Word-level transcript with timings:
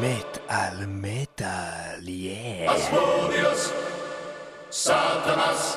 מת 0.00 0.38
על 0.48 0.86
מטאל, 0.86 2.08
יא. 2.08 2.70
אסמודיוס, 2.70 3.72
סאטנס, 4.70 5.76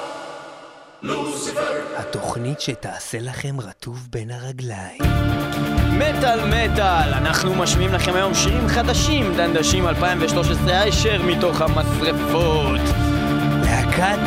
לוסיפר. 1.01 1.61
התוכנית 1.95 2.61
שתעשה 2.61 3.17
לכם 3.21 3.59
רטוב 3.59 4.07
בין 4.09 4.31
הרגליים. 4.31 5.01
מטאל 5.91 6.39
מטאל, 6.45 7.13
אנחנו 7.13 7.55
משמיעים 7.55 7.93
לכם 7.93 8.15
היום 8.15 8.33
שירים 8.33 8.67
חדשים, 8.67 9.33
דנדשים 9.37 9.87
2013 9.87 10.81
הישר 10.81 11.21
מתוך 11.21 11.61
המשרפות. 11.61 13.04
להקת 13.97 14.19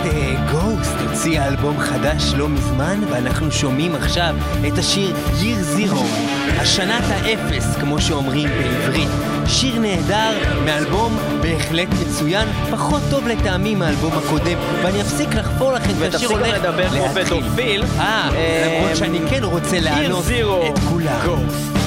גוסט 0.50 0.96
הוציאה 1.08 1.48
אלבום 1.48 1.80
חדש 1.80 2.34
לא 2.36 2.48
מזמן, 2.48 3.00
ואנחנו 3.10 3.52
שומעים 3.52 3.94
עכשיו 3.94 4.34
את 4.68 4.78
השיר 4.78 5.14
Year 5.40 5.78
Zero, 5.78 5.98
השנת 6.60 7.04
האפס, 7.08 7.76
כמו 7.80 8.00
שאומרים 8.00 8.48
בעברית. 8.48 9.08
שיר 9.46 9.78
נהדר 9.78 10.32
מאלבום 10.64 11.18
בהחלט 11.42 11.88
מצוין, 12.00 12.48
פחות 12.70 13.02
טוב 13.10 13.28
לטעמי 13.28 13.74
מהאלבום 13.74 14.12
הקודם, 14.12 14.58
ואני 14.82 15.00
אפסיק 15.00 15.34
לחפור 15.34 15.72
לכם 15.72 15.92
את 16.08 16.14
השיר 16.14 16.28
הולך 16.28 16.54
לדבר 16.54 16.88
כמו 16.88 17.04
להתחיל. 17.04 17.24
פדופיל. 17.24 17.84
אה, 17.98 18.28
אה, 18.34 18.78
למרות 18.80 18.96
שאני 18.96 19.18
כן 19.30 19.44
רוצה 19.44 19.80
לענות 19.80 20.24
את 20.68 20.78
כולם. 20.78 21.20
Ghost. 21.24 21.77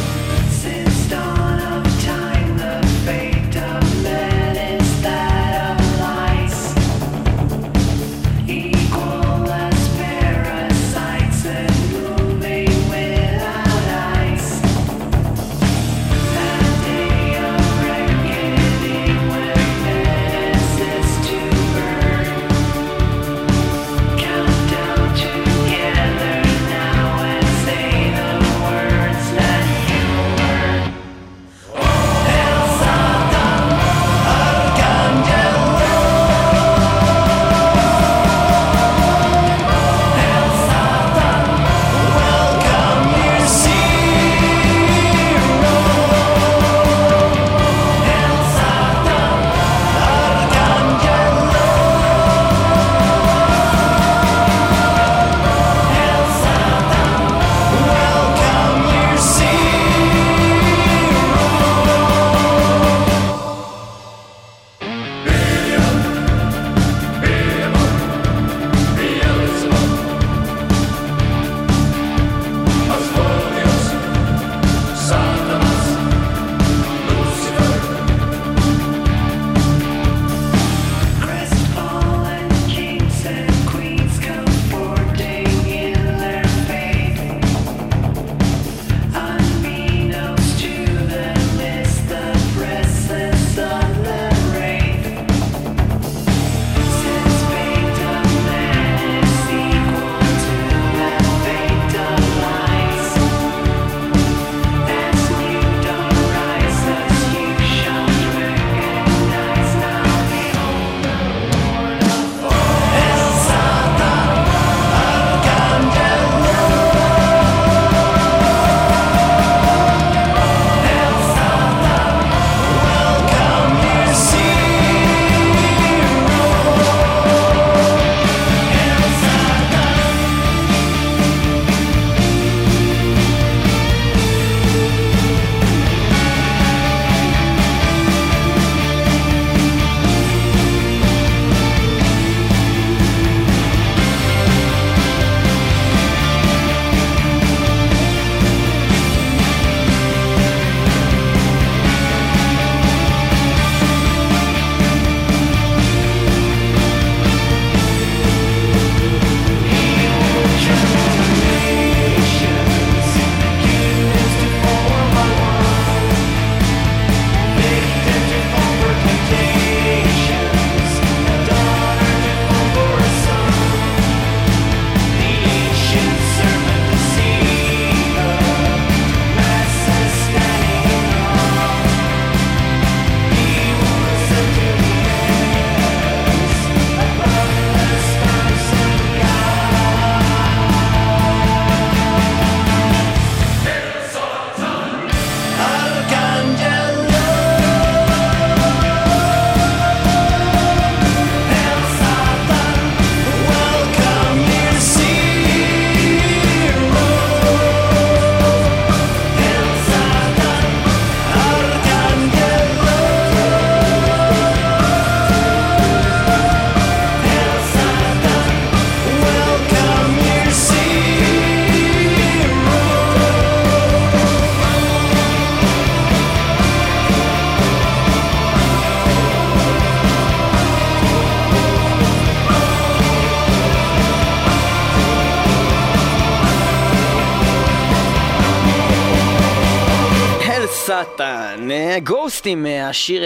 גוסט 242.04 242.44
עם 242.46 242.66
אה, 242.66 242.90
השיר 242.90 243.24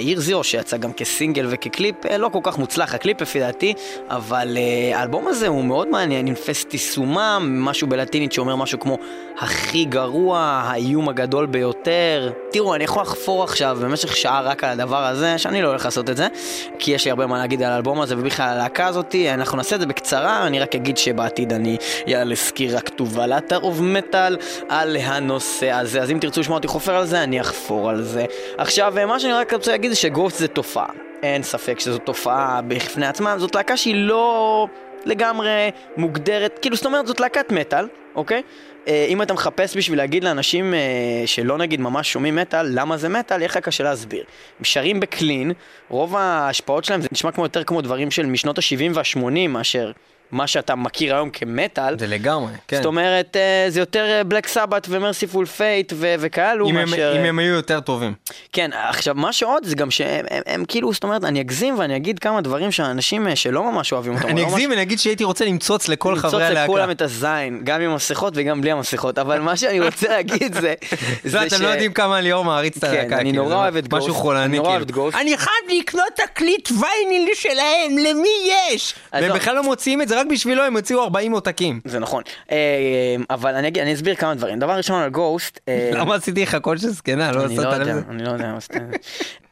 Year 0.00 0.20
Zero 0.20 0.44
שיצא 0.44 0.76
גם 0.76 0.92
כסינגל 0.92 1.46
וכקליפ, 1.50 2.06
אה, 2.06 2.18
לא 2.18 2.28
כל 2.28 2.38
כך 2.42 2.58
מוצלח 2.58 2.94
הקליפ 2.94 3.20
לפי 3.20 3.40
דעתי, 3.40 3.74
אבל 4.08 4.56
אה, 4.56 4.98
האלבום 4.98 5.28
הזה 5.28 5.46
הוא 5.46 5.64
מאוד 5.64 5.88
מעניין, 5.88 6.26
Infestissumam, 6.26 7.58
משהו 7.64 7.86
בלטינית 7.86 8.32
שאומר 8.32 8.56
משהו 8.56 8.80
כמו 8.80 8.98
הכי 9.38 9.84
גרוע, 9.84 10.38
האיום 10.38 11.08
הגדול 11.08 11.46
ביותר. 11.46 12.32
תראו, 12.52 12.74
אני 12.74 12.84
יכול 12.84 13.02
לחפור 13.02 13.44
עכשיו 13.44 13.78
במשך 13.80 14.16
שעה 14.16 14.40
רק 14.40 14.64
על 14.64 14.70
הדבר 14.70 15.04
הזה, 15.04 15.38
שאני 15.38 15.62
לא 15.62 15.68
הולך 15.68 15.84
לעשות 15.84 16.10
את 16.10 16.16
זה, 16.16 16.28
כי 16.78 16.90
יש 16.90 17.04
לי 17.04 17.10
הרבה 17.10 17.26
מה 17.26 17.38
להגיד 17.38 17.62
על 17.62 17.72
האלבום 17.72 18.00
הזה 18.00 18.18
ובכלל 18.18 18.48
הלהקה 18.48 18.86
הזאתי, 18.86 19.30
אנחנו 19.30 19.56
נעשה 19.56 19.74
את 19.76 19.80
זה 19.80 19.86
בקצרה, 19.86 20.46
אני 20.46 20.60
רק 20.60 20.74
אגיד 20.74 20.96
שבעתיד 20.96 21.52
אני 21.52 21.76
אעלה 22.08 22.36
סקירה 22.36 22.80
כתובה 22.80 23.26
לאתר 23.26 23.58
אוף 23.62 23.80
מטאל 23.80 24.36
על 24.68 24.96
הנושא 24.96 25.70
הזה, 25.70 26.02
אז 26.02 26.10
אם 26.10 26.18
תרצו 26.20 26.40
לשמוע 26.40 26.56
אותי 26.56 26.68
חופר 26.68 26.94
על 26.94 27.06
זה, 27.06 27.22
אני 27.22 27.40
אחפור 27.40 27.81
על 27.90 28.02
זה. 28.02 28.24
עכשיו, 28.58 28.94
מה 29.06 29.20
שאני 29.20 29.32
רק 29.32 29.52
רוצה 29.52 29.70
להגיד 29.70 29.90
זה 29.90 29.96
שגוסט 29.96 30.38
זה 30.38 30.48
תופעה. 30.48 30.88
אין 31.22 31.42
ספק 31.42 31.80
שזו 31.80 31.98
תופעה 31.98 32.60
בפני 32.68 33.06
עצמה, 33.06 33.38
זאת 33.38 33.54
להקה 33.54 33.76
שהיא 33.76 33.94
לא 33.94 34.66
לגמרי 35.04 35.70
מוגדרת, 35.96 36.58
כאילו 36.62 36.76
זאת 36.76 36.86
אומרת 36.86 37.06
זאת 37.06 37.20
להקת 37.20 37.52
מטאל, 37.52 37.88
אוקיי? 38.14 38.42
אה, 38.88 39.06
אם 39.08 39.22
אתה 39.22 39.34
מחפש 39.34 39.76
בשביל 39.76 39.98
להגיד 39.98 40.24
לאנשים 40.24 40.74
אה, 40.74 41.22
שלא 41.26 41.58
נגיד 41.58 41.80
ממש 41.80 42.12
שומעים 42.12 42.36
מטאל, 42.36 42.66
למה 42.70 42.96
זה 42.96 43.08
מטאל, 43.08 43.38
יהיה 43.38 43.48
לך 43.48 43.56
קשה 43.56 43.84
להסביר. 43.84 44.24
הם 44.58 44.64
שרים 44.64 45.00
בקלין, 45.00 45.52
רוב 45.88 46.16
ההשפעות 46.16 46.84
שלהם 46.84 47.00
זה 47.00 47.08
נשמע 47.12 47.32
כמו 47.32 47.44
יותר 47.44 47.64
כמו 47.64 47.80
דברים 47.80 48.10
של 48.10 48.26
משנות 48.26 48.58
ה-70 48.58 48.90
וה-80 48.94 49.48
מאשר 49.48 49.92
מה 50.32 50.46
שאתה 50.46 50.74
מכיר 50.74 51.14
היום 51.14 51.30
כמטאל. 51.30 51.98
זה 51.98 52.06
לגמרי, 52.06 52.52
כן. 52.68 52.76
זאת 52.76 52.86
אומרת, 52.86 53.36
אה, 53.36 53.66
זה 53.68 53.80
יותר 53.80 54.22
Black 54.26 54.46
Sabbath 54.46 54.86
ו 54.90 54.96
Mercyful 54.96 55.46
Fate 55.46 55.92
וכאלו 55.96 56.68
מאשר... 56.70 57.14
אם 57.16 57.24
הם 57.24 57.38
היו 57.38 57.54
יותר 57.54 57.80
טובים. 57.80 58.14
כן, 58.52 58.70
עכשיו, 58.88 59.14
מה 59.14 59.32
שעוד 59.32 59.64
זה 59.64 59.74
גם 59.76 59.90
שהם 59.90 60.24
הם, 60.30 60.42
הם, 60.46 60.64
כאילו, 60.68 60.92
זאת 60.92 61.04
אומרת, 61.04 61.24
אני 61.24 61.40
אגזים 61.40 61.78
ואני 61.78 61.96
אגיד 61.96 62.18
כמה 62.18 62.40
דברים 62.40 62.72
שאנשים 62.72 63.28
אה, 63.28 63.36
שלא 63.36 63.72
ממש 63.72 63.92
אוהבים 63.92 64.14
אותם. 64.14 64.28
אני 64.28 64.40
לא 64.40 64.46
ממש- 64.46 64.52
אגזים 64.54 64.70
ואני 64.70 64.82
אגיד 64.82 64.98
שהייתי 64.98 65.24
רוצה 65.24 65.44
למצוץ 65.44 65.88
לכל 65.88 66.10
למצוץ 66.10 66.30
חברי 66.30 66.44
הלהקה. 66.44 66.64
לכולם 66.64 66.90
את 66.90 67.02
הזין, 67.02 67.60
גם 67.64 67.80
עם 67.80 67.90
המסכות 67.90 68.32
וגם 68.36 68.60
בלי 68.60 68.70
המסכות, 68.70 69.18
אבל 69.18 69.40
מה 69.40 69.56
שאני 69.56 69.80
רוצה 69.80 70.08
להגיד 70.14 70.54
זה... 70.54 70.74
לא, 71.32 71.46
אתם 71.46 71.62
לא 71.62 71.68
יודעים 71.68 71.92
כמה 71.92 72.20
ליאור 72.20 72.44
מעריץ 72.44 72.76
את 72.76 72.84
כן, 72.84 72.90
הלהקה. 72.90 73.16
אני 73.18 73.30
כאילו, 73.30 73.42
נורא 73.42 73.54
זה 73.54 73.60
אוהב 73.60 73.76
את 73.76 73.92
משהו 73.92 74.08
גוסט, 74.08 74.20
חולני, 74.20 74.44
אני 74.44 74.56
נורא 74.56 74.68
אוהב 74.70 74.84
כאילו. 74.90 75.10
אני 75.14 75.36
חייב 75.38 75.80
לקנות 75.80 76.06
תקליט 76.14 76.68
וייניל 76.70 77.28
שלהם, 77.34 77.98
למי 77.98 78.28
יש? 78.72 78.94
והם 79.12 79.28
לא. 79.28 79.34
בכלל 79.34 79.54
לא 79.54 79.62
מוציאים 79.62 80.02
את 80.02 80.08
זה, 80.08 80.21
רק 80.22 80.28
בשבילו 80.30 80.62
הם 80.62 80.76
הוציאו 80.76 81.02
40 81.02 81.32
עותקים. 81.32 81.80
זה 81.84 81.98
נכון. 81.98 82.22
אה, 82.50 82.56
אבל 83.30 83.54
אני 83.54 83.94
אסביר 83.94 84.14
כמה 84.14 84.34
דברים. 84.34 84.58
דבר 84.58 84.72
ראשון 84.72 85.02
על 85.02 85.10
גוסט. 85.10 85.60
אה, 85.68 85.90
למה 85.94 86.14
עשיתי 86.14 86.42
לך 86.42 86.56
קול 86.56 86.78
של 86.78 86.88
זקנה? 86.88 87.32
לא 87.32 87.44
אני 87.44 87.56
לא 87.56 87.62
יודע, 87.62 87.78
לב? 87.78 88.04
אני 88.10 88.24
לא 88.24 88.30
יודע 88.30 88.52
מה 88.52 88.60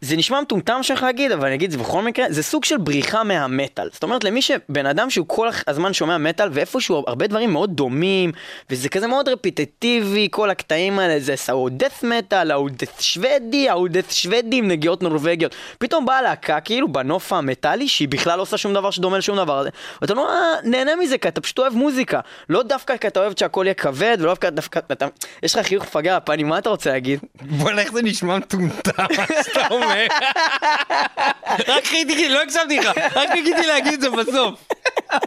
זה. 0.00 0.16
נשמע 0.20 0.40
מטומטם 0.40 0.82
שלך 0.82 1.02
להגיד, 1.02 1.32
אבל 1.32 1.46
אני 1.46 1.54
אגיד 1.54 1.66
את 1.66 1.72
זה 1.72 1.78
בכל 1.78 2.02
מקרה, 2.02 2.26
זה 2.28 2.42
סוג 2.42 2.64
של 2.64 2.76
בריחה 2.76 3.24
מהמטאל. 3.24 3.88
זאת 3.92 4.02
אומרת, 4.02 4.24
למי 4.24 4.42
שבן 4.42 4.86
אדם 4.86 5.10
שהוא 5.10 5.26
כל 5.28 5.48
הזמן 5.66 5.92
שומע 5.92 6.18
מטאל, 6.18 6.48
ואיפשהו 6.52 7.04
הרבה 7.06 7.26
דברים 7.26 7.52
מאוד 7.52 7.76
דומים, 7.76 8.32
וזה 8.70 8.88
כזה 8.88 9.06
מאוד 9.06 9.28
רפיטטיבי, 9.28 10.28
כל 10.30 10.50
הקטעים 10.50 10.98
האלה, 10.98 11.20
זה 11.20 11.34
ההוא 11.48 11.70
דף 11.72 12.02
מטאל, 12.02 12.50
ההוא 12.50 12.70
דף 12.72 13.00
שוודי, 13.00 13.68
ההוא 13.68 13.88
דף 13.88 14.10
שוודי 14.10 14.56
עם 14.56 14.68
נגיעות 14.68 15.02
נורבגיות. 15.02 15.54
פתאום 15.78 16.06
באה 16.06 16.22
להקה, 16.22 16.60
כאילו, 16.60 16.92
בנוף 16.92 17.32
המטאלי, 17.32 17.88
שהיא 17.88 18.08
בכלל 18.08 18.36
לא 18.36 18.42
עושה 18.42 18.56
שום 18.56 18.74
דבר 18.74 18.90
שדומה 18.90 19.18
לשום 19.18 19.36
דבר. 19.36 19.64
ואתה 20.02 20.14
לא 20.14 20.30
נהנה 20.64 20.96
מזה, 20.96 21.18
כי 21.18 21.28
אתה 21.28 21.40
פשוט 21.40 21.58
אוהב 21.58 21.74
מוזיקה. 21.74 22.20
לא 22.48 22.62
דווקא 22.62 22.96
כי 22.96 23.06
אתה 23.06 23.20
אוהב 23.20 23.32
שהכל 23.38 23.62
יהיה 23.64 23.74
כבד, 23.74 24.16
ולא 24.20 24.30
דווקא, 24.30 24.50
דווקא, 24.50 24.80
אתה, 24.92 25.06
יש 25.42 25.56
לך 25.56 25.66
חיוך 25.66 25.84
אומר. 29.70 29.86
רק 31.68 31.84
חיכיתי, 31.84 32.28
לא 32.28 32.42
הקשבתי 32.42 32.78
לך, 32.78 32.90
רק 33.16 33.28
חיכיתי 33.28 33.66
להגיד 33.66 33.92
את 33.92 34.00
זה 34.00 34.10
בסוף. 34.10 34.54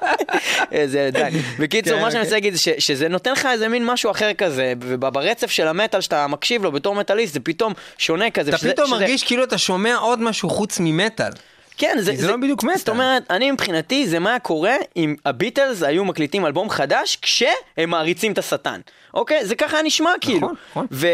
איזה 0.72 1.10
די. 1.14 1.30
בקיצור, 1.60 1.98
כן, 1.98 2.02
מה 2.02 2.12
שאני 2.12 2.22
אוקיי. 2.22 2.22
רוצה 2.22 2.36
להגיד 2.36 2.54
זה 2.54 2.72
שזה 2.80 3.08
נותן 3.08 3.32
לך 3.32 3.46
איזה 3.46 3.68
מין 3.68 3.86
משהו 3.86 4.12
אחר 4.12 4.34
כזה, 4.34 4.74
וברצף 4.80 5.52
של 5.52 5.68
המטאל 5.68 6.02
שאתה 6.02 6.28
מקשיב 6.28 6.64
לו 6.64 6.72
בתור 6.72 6.96
מטאליסט, 6.96 7.34
זה 7.34 7.40
פתאום 7.40 7.74
שונה 7.98 8.32
כזה. 8.32 8.50
אתה 8.50 8.58
פתאום 8.58 8.92
מרגיש 8.92 9.24
כאילו 9.24 9.44
אתה 9.44 9.58
שומע 9.58 9.96
עוד 9.96 10.22
משהו 10.22 10.50
חוץ 10.50 10.78
ממטאל. 10.80 11.32
כן, 11.78 11.98
זה, 12.00 12.12
כי 12.12 12.18
זה 12.18 12.28
לא 12.28 12.38
בדיוק 12.38 12.64
מטאל. 12.64 12.78
זאת 12.78 12.90
אומרת, 12.90 13.24
אני 13.30 13.52
מבחינתי, 13.52 14.08
זה 14.08 14.20
מה 14.20 14.40
קורה 14.40 14.76
אם 14.96 15.16
הביטלס 15.26 15.84
היו 15.84 16.06
מקליטים 16.06 16.46
אלבום 16.46 16.70
חדש 16.70 17.18
כשהם 17.22 17.54
מעריצים 17.88 18.32
את 18.32 18.38
השטן. 18.38 18.80
אוקיי? 19.14 19.46
זה 19.46 19.56
ככה 19.56 19.78
נשמע 19.84 20.12
כאילו. 20.22 20.50
נכון. 20.72 20.88
ו- 20.92 21.08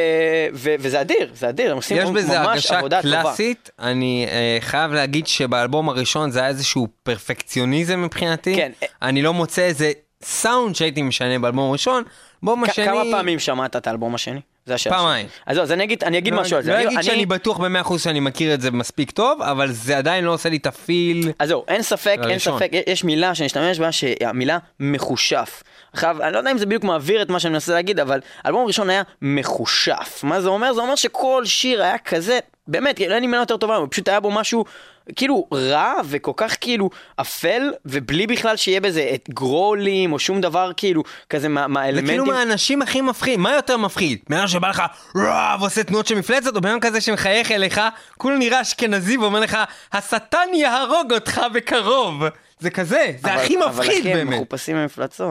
ו- 0.54 0.76
וזה 0.80 1.02
אדיר, 1.02 1.32
זה 1.34 1.50
אדיר, 1.50 1.72
הם 1.72 1.78
עושים 1.78 1.98
יש 1.98 2.10
בזה 2.10 2.40
ממש 2.40 2.48
הרגשה 2.48 2.78
עבודה 2.78 3.02
טובה. 3.02 3.22
קלאסית, 3.22 3.70
אני 3.80 4.28
אה, 4.30 4.58
חייב 4.62 4.94
להגיד 4.94 5.28
שבאלבום 5.28 5.90
הראשון 5.90 6.32
זה 6.32 6.40
היה 6.40 6.48
איזשהו 6.48 6.88
פרפקציוניזם 7.04 8.02
מבחינתי. 8.02 8.56
כן. 8.56 8.72
אני 9.02 9.22
לא 9.22 9.34
מוצא 9.34 9.62
איזה 9.62 9.92
סאונד 10.24 10.76
שהייתי 10.76 11.02
משנה 11.02 11.40
באלבום 11.40 11.70
הראשון. 11.70 12.04
באלבום 12.44 12.64
השני... 12.64 12.86
כמה 12.86 13.04
פעמים 13.12 13.40
שמעת 13.40 13.76
את 13.76 13.88
האלבום 13.88 14.16
השני? 14.16 14.40
זה 14.70 14.76
השאלה. 14.76 14.96
פעמיים. 14.96 15.28
אז 15.46 15.56
זהו, 15.56 15.64
אז 15.64 15.72
אני 15.72 15.84
אגיד, 15.84 16.04
אני 16.04 16.18
אגיד 16.18 16.34
לא- 16.34 16.42
משהו 16.42 16.58
על 16.58 16.64
זה. 16.64 16.72
לא 16.72 16.76
אני- 16.76 16.86
אגיד 16.86 16.98
אני- 16.98 17.04
שאני 17.04 17.26
בטוח 17.26 17.58
במאה 17.58 17.82
אחוז 17.82 18.02
שאני 18.04 18.20
מכיר 18.20 18.54
את 18.54 18.62
זה 18.62 18.72
מספיק 18.72 19.12
טוב, 19.12 19.42
אבל 19.42 19.72
זה 19.72 19.98
עדיין 19.98 20.24
לא 20.26 20.34
עושה 20.34 20.50
לי 20.50 20.58
את 20.58 20.66
הפיל. 20.68 21.32
אז 21.40 21.50
זהו, 21.50 21.64
אין 21.68 21.82
ספק, 21.82 22.18
אין 22.22 22.30
הראשון. 22.32 22.60
ספק, 22.60 22.70
יש 22.88 23.04
מילה 23.04 23.36
שאני 23.36 23.48
אשתמש 23.48 23.80
בה, 23.80 23.92
שהמילה 23.92 24.58
מחושף. 24.80 25.64
עכשיו, 25.94 26.24
אני 26.24 26.34
לא 26.34 26.38
יודע 26.38 26.52
אם 26.52 26.58
זה 26.58 26.66
בדיוק 26.66 26.84
מעביר 26.84 27.22
את 27.22 27.30
מה 27.30 27.40
שאני 27.40 27.54
מנסה 27.54 27.74
להגיד, 27.74 28.00
אבל 28.00 28.20
האלבום 28.44 28.64
הראשון 28.64 28.90
היה 28.90 29.02
מחושף. 29.22 30.20
מה 30.24 30.42
זה 30.42 30.50
אומר? 30.50 30.74
זה 30.74 30.82
אומר 30.82 30.96
שכל 30.96 31.42
שיר 31.46 31.84
היה 31.84 31.98
כזה, 31.98 32.40
באמת, 32.68 33.00
אין 33.02 33.22
לי 33.22 33.28
מילה 33.28 33.42
יותר 33.42 33.58
טובה, 33.58 33.78
פשוט 33.90 34.08
היה 34.10 34.20
בו 34.20 34.32
משהו 34.32 34.66
כאילו 35.16 35.48
רע 35.54 35.94
וכל 36.06 36.32
כך 36.38 36.56
כאילו 36.62 36.90
אפל, 37.22 37.62
ובלי 37.86 38.28
בכלל 38.28 38.58
שיהיה 38.58 38.82
בזה 38.82 39.12
את 39.14 39.30
גרולים 39.30 40.14
או 40.14 40.20
שום 40.20 40.42
דבר 40.42 40.72
כאילו 40.78 41.04
כזה 41.30 41.48
מה- 41.50 41.62
זה 41.62 41.68
מהאלמנטים. 41.68 42.08
כאילו 42.08 42.26
מהאנשים 42.26 42.82
הכי 42.82 43.02
מפחיד, 43.02 43.40
מה 43.40 43.54
יותר 43.54 43.78
מפחיד? 43.78 44.20
בן 44.30 44.38
אדם 44.38 44.48
שבא 44.48 44.70
לך 44.70 44.84
רע 45.18 45.56
ועושה 45.60 45.84
תנועות 45.84 46.08
של 46.08 46.16
מפלצת, 46.16 46.56
או 46.56 46.62
בן 46.62 46.70
אדם 46.70 46.80
כזה 46.80 47.02
שמחייך 47.02 47.52
אליך, 47.52 47.82
כולו 48.18 48.38
נראה 48.38 48.62
אשכנזי 48.62 49.18
ואומר 49.18 49.40
לך, 49.40 49.58
השטן 49.94 50.48
יהרוג 50.54 51.14
אותך 51.14 51.42
בקרוב. 51.54 52.24
זה 52.60 52.70
כזה, 52.70 53.06
זה 53.22 53.34
אבל- 53.34 53.42
הכי 53.42 53.58
אבל 53.58 53.68
מפחיד 53.70 54.00
אחי, 54.02 54.12
הם 54.12 54.18
באמת. 54.18 54.36
מחופשים 54.40 54.76
במפלצות. 54.76 55.30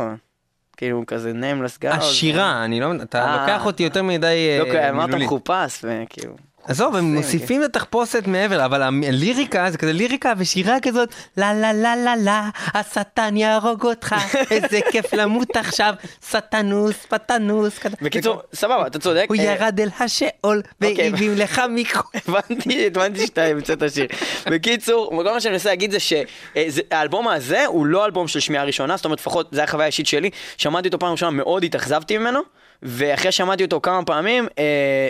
כאילו 0.76 1.02
כזה 1.06 1.32
nameless 1.32 1.84
girls. 1.84 1.96
השירה, 1.96 2.64
אני 2.64 2.80
לא, 2.80 2.86
אתה 3.02 3.24
אה. 3.24 3.40
לוקח 3.40 3.66
אותי 3.66 3.82
יותר 3.82 4.02
מדי 4.02 4.26
אה, 4.26 4.64
לא, 4.64 4.70
כי 4.70 4.88
אמרת. 4.90 5.14
מחופש, 5.14 5.84
וכאילו... 5.84 6.47
עזוב, 6.68 6.96
הם 6.96 7.14
מוסיפים 7.14 7.64
את 7.64 7.76
התחפושת 7.76 8.26
מעבר, 8.26 8.64
אבל 8.64 8.82
הליריקה 8.82 9.70
זה 9.70 9.78
כזה 9.78 9.92
ליריקה 9.92 10.32
ושירה 10.38 10.80
כזאת, 10.80 11.08
לה 11.36 11.54
לה 11.54 11.72
לה 11.72 11.96
לה 11.96 12.16
לה, 12.16 12.48
השטן 12.74 13.36
יהרוג 13.36 13.86
אותך, 13.86 14.14
איזה 14.50 14.80
כיף 14.90 15.14
למות 15.14 15.56
עכשיו, 15.56 15.94
שטנוס, 16.30 17.06
פטנוס. 17.08 17.80
בקיצור, 18.02 18.42
סבבה, 18.54 18.86
אתה 18.86 18.98
צודק. 18.98 19.26
הוא 19.28 19.36
אה, 19.36 19.42
ירד 19.42 19.80
אל 19.80 19.88
השאול, 20.00 20.62
אוקיי. 20.82 21.10
והביאו 21.10 21.34
לך 21.34 21.62
מיקרו. 21.70 22.02
הבנתי, 22.28 22.86
הבנתי 22.86 23.26
שאתה 23.26 23.44
המצאת 23.44 23.82
השיר. 23.82 24.06
בקיצור, 24.46 25.10
כל 25.10 25.32
מה 25.32 25.40
שאני 25.40 25.52
מנסה 25.52 25.68
להגיד 25.68 25.90
זה 25.90 25.98
שהאלבום 26.00 27.28
הזה 27.28 27.66
הוא 27.66 27.86
לא 27.86 28.04
אלבום 28.04 28.28
של 28.28 28.40
שמיעה 28.40 28.64
ראשונה, 28.64 28.96
זאת 28.96 29.04
אומרת 29.04 29.18
לפחות 29.18 29.48
זו 29.52 29.62
חוויה 29.66 29.86
אישית 29.86 30.06
שלי, 30.06 30.30
שמעתי 30.56 30.88
אותו 30.88 30.98
פעם 30.98 31.12
ראשונה, 31.12 31.30
מאוד 31.30 31.64
התאכזבתי 31.64 32.18
ממנו. 32.18 32.40
ואחרי 32.82 33.32
שמעתי 33.32 33.64
אותו 33.64 33.80
כמה 33.80 34.04
פעמים, 34.04 34.48
אה, 34.58 34.64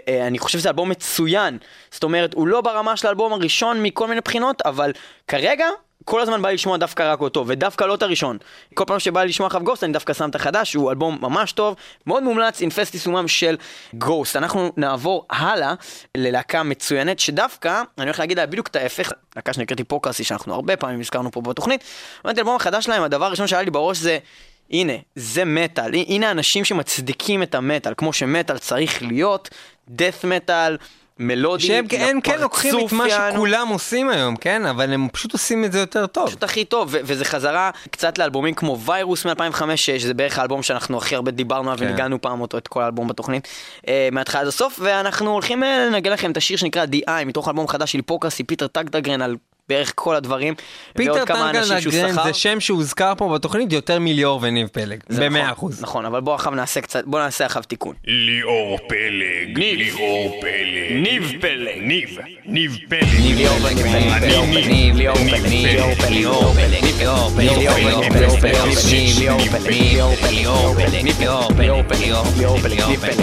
אה, 0.09 0.27
אני 0.27 0.39
חושב 0.39 0.59
שזה 0.59 0.69
אלבום 0.69 0.89
מצוין. 0.89 1.59
זאת 1.91 2.05
אומרת, 2.05 2.35
הוא 2.35 2.49
לא 2.49 2.61
ברמה 2.61 2.97
של 2.97 3.07
האלבום 3.07 3.33
הראשון 3.33 3.83
מכל 3.83 4.09
מיני 4.09 4.21
בחינות, 4.21 4.63
אבל 4.63 4.93
כרגע, 5.29 5.67
כל 6.05 6.21
הזמן 6.21 6.43
בא 6.43 6.49
לי 6.49 6.55
לשמוע 6.55 6.77
דווקא 6.77 7.13
רק 7.13 7.21
אותו, 7.21 7.45
ודווקא 7.47 7.85
לא 7.85 7.95
את 7.95 8.03
הראשון. 8.03 8.39
כל 8.75 8.85
פעם 8.87 8.99
שבא 8.99 9.23
לי 9.23 9.29
לשמוע 9.29 9.51
חב 9.51 9.63
גוסט, 9.63 9.85
אני 9.85 9.93
דווקא 9.93 10.13
שם 10.13 10.31
את 10.31 10.35
החדש, 10.35 10.73
שהוא 10.73 10.91
אלבום 10.91 11.19
ממש 11.21 11.53
טוב, 11.53 11.77
מאוד 12.07 12.23
מומלץ, 12.23 12.61
אינפסט 12.61 12.95
יישומם 12.95 13.29
של 13.29 13.57
גוסט. 13.95 14.37
אנחנו 14.37 14.73
נעבור 14.77 15.27
הלאה 15.31 15.75
ללהקה 16.15 16.63
מצוינת, 16.63 17.19
שדווקא, 17.19 17.83
אני 17.99 18.07
הולך 18.07 18.19
להגיד 18.21 18.39
לה 18.39 18.47
בדיוק 18.47 18.67
את 18.67 18.77
ההפך, 18.77 19.13
להקה 19.37 19.53
שנקראת 19.53 19.79
היפוקרסי, 19.79 20.25
שאנחנו 20.25 20.55
הרבה 20.55 20.77
פעמים 20.77 21.01
הזכרנו 21.01 21.31
פה 21.31 21.41
בתוכנית. 21.41 21.85
באמת, 22.25 22.39
האלבום 22.39 22.57
החדש 22.57 22.85
שלהם, 22.85 23.03
הדבר 23.03 23.25
הראשון 23.25 23.47
שהיה 23.47 23.63
לי 23.63 23.71
בראש 23.71 23.99
זה... 23.99 24.19
הנה, 24.71 24.93
זה 25.15 25.45
מטאל, 25.45 25.95
הנה 25.95 26.31
אנשים 26.31 26.65
שמצדיקים 26.65 27.43
את 27.43 27.55
המטאל, 27.55 27.93
כמו 27.97 28.13
שמטאל 28.13 28.59
צריך 28.59 29.03
להיות, 29.03 29.49
death 29.89 30.27
מטאל, 30.27 30.77
מלודי, 31.19 31.67
שהם 31.67 31.85
הם 31.99 32.21
כן 32.21 32.41
לוקחים 32.41 32.87
את 32.87 32.93
מה. 32.93 33.05
שכולם 33.11 33.69
עושים 33.69 34.09
היום, 34.09 34.37
כן? 34.37 34.67
אבל 34.67 34.93
הם 34.93 35.09
פשוט 35.13 35.33
עושים 35.33 35.65
את 35.65 35.73
זה 35.73 35.79
יותר 35.79 36.07
טוב. 36.07 36.27
פשוט 36.27 36.43
הכי 36.43 36.65
טוב, 36.65 36.89
ו- 36.91 36.99
וזה 37.05 37.25
חזרה 37.25 37.71
קצת 37.91 38.19
לאלבומים 38.19 38.55
כמו 38.55 38.79
ויירוס 38.81 39.27
מ-2005, 39.27 39.63
שזה 39.77 40.15
בערך 40.15 40.39
האלבום 40.39 40.63
שאנחנו 40.63 40.99
הכי 40.99 41.15
הרבה 41.15 41.31
דיברנו 41.31 41.71
עליו 41.71 41.79
כן. 41.79 41.85
וניגענו 41.85 42.21
פעם 42.21 42.41
אותו, 42.41 42.59
את 42.59 42.69
כל 42.69 42.83
האלבום 42.83 43.09
בתוכנית, 43.09 43.49
אה, 43.89 44.09
מההתחלה 44.13 44.41
עד 44.41 44.47
הסוף, 44.47 44.79
ואנחנו 44.83 45.33
הולכים 45.33 45.65
אה, 45.65 45.87
לנגן 45.87 46.13
לכם 46.13 46.31
את 46.31 46.37
השיר 46.37 46.57
שנקרא 46.57 46.85
The 46.85 47.09
Eye, 47.09 47.25
מתוך 47.25 47.49
אלבום 47.49 47.69
חדש 47.69 47.93
של 47.93 47.99
היפוקרסי, 47.99 48.45
פיטר 48.45 48.67
טגטגרן, 48.67 49.23
על 49.23 49.37
בערך 49.69 49.93
כל 49.95 50.15
הדברים. 50.15 50.55
פיטר 50.97 51.25
שכר. 51.81 52.25
זה 52.25 52.33
שם 52.33 52.61
שהוזכר 52.61 53.13
פה 53.19 53.35
בתוכנית 53.35 53.73
יותר 53.73 53.99
מליאור 54.01 54.39
וניב 54.43 54.69
פלג, 54.69 55.01
זה 55.09 55.25
במאה 55.25 55.43
נכון, 55.43 55.53
אחוז. 55.53 55.83
נכון, 55.83 56.05
אבל 56.05 56.21
בואו 56.21 56.35
עכשיו 56.35 56.55
נעשה 56.55 56.81
קצת, 56.81 57.05
בואו 57.05 57.23
נעשה 57.23 57.47
עכשיו 57.47 57.63
תיקון. 57.63 57.95
ליאור 58.05 58.79
פלג, 58.89 59.59
ליאור 59.59 60.41
פלג, 60.41 60.93
ניב 60.93 61.33
פלג. 61.41 61.83
ניב, 61.83 62.19
ניב 62.45 62.79
פלג, 62.89 63.03
ליאור 63.37 63.59
פלג, 63.59 63.79
ליאור 64.21 64.47
פלג, 64.47 64.67
ליאור 64.97 65.17
פלג, 65.17 65.47
ליאור 65.47 65.95
פלג, 65.95 66.11
ליאור 66.11 66.35
פלג, 66.45 66.89
ליאור 66.99 67.31
פלג, 67.31 67.59
ליאור 67.59 67.77
פלג, 67.77 69.09
ליאור 69.19 69.47
פלג, 69.51 69.69
ליאור 69.69 70.17
פלג, 70.17 70.33
ליאור 70.33 70.65
פלג, 70.73 70.95
ליאור 70.95 70.95
פלג, 70.95 71.05
ליאור 71.05 71.53
פלג, 71.53 71.65
ליאור 71.65 71.83
פלג, 71.83 72.01
ליאור 72.01 72.23
פלג, 72.23 72.39
ליאור 72.39 72.59
פלג, 72.59 72.73
ליאור 72.77 72.97
פלג, 72.97 73.21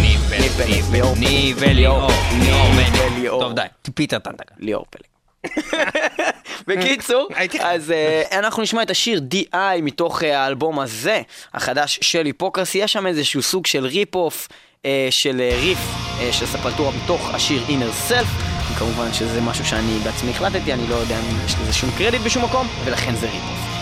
ליאור 0.91 1.13
פלג, 1.13 1.19
ניב 1.19 1.57
וליאור, 1.59 2.07
ליאור 2.41 2.67
וליאור. 3.15 3.41
טוב 3.41 3.53
די, 3.53 3.61
פיטר 3.95 4.19
טנגלגרן. 4.19 4.57
ליאור 4.59 4.85
פלג. 4.89 5.14
בקיצור, 6.67 7.27
אז 7.59 7.91
אה, 7.91 8.23
אנחנו 8.39 8.63
נשמע 8.63 8.81
את 8.81 8.89
השיר 8.89 9.21
DI 9.31 9.81
מתוך 9.81 10.23
אה, 10.23 10.39
האלבום 10.39 10.79
הזה, 10.79 11.21
החדש 11.53 11.99
של 12.01 12.25
היפוקרסי, 12.25 12.77
יש 12.77 12.93
שם 12.93 13.07
איזשהו 13.07 13.41
סוג 13.41 13.65
של 13.65 13.85
ריפ-אוף 13.85 14.47
אה, 14.85 15.07
של 15.09 15.41
ריף 15.61 15.79
של 16.31 16.45
ספולטורה 16.45 16.91
מתוך 17.03 17.29
השיר 17.33 17.63
Inner 17.67 18.11
Self, 18.11 18.27
כמובן 18.79 19.13
שזה 19.13 19.41
משהו 19.41 19.65
שאני 19.65 19.99
בעצמי 20.03 20.31
החלטתי, 20.31 20.73
אני 20.73 20.87
לא 20.87 20.95
יודע 20.95 21.19
אם 21.19 21.45
יש 21.45 21.55
לזה 21.61 21.73
שום 21.73 21.89
קרדיט 21.97 22.21
בשום 22.21 22.43
מקום, 22.43 22.67
ולכן 22.85 23.15
זה 23.15 23.25
rip-off. 23.29 23.75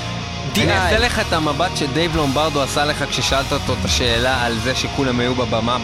אני 0.57 0.73
אעשה 0.73 0.99
לך 0.99 1.19
את 1.27 1.33
המבט 1.33 1.71
שדייב 1.75 2.15
לומברדו 2.15 2.61
עשה 2.61 2.85
לך 2.85 3.05
כששאלת 3.09 3.51
אותו 3.51 3.73
את 3.73 3.85
השאלה 3.85 4.45
על 4.45 4.59
זה 4.59 4.75
שכולם 4.75 5.19
היו 5.19 5.35
בבמה 5.35 5.77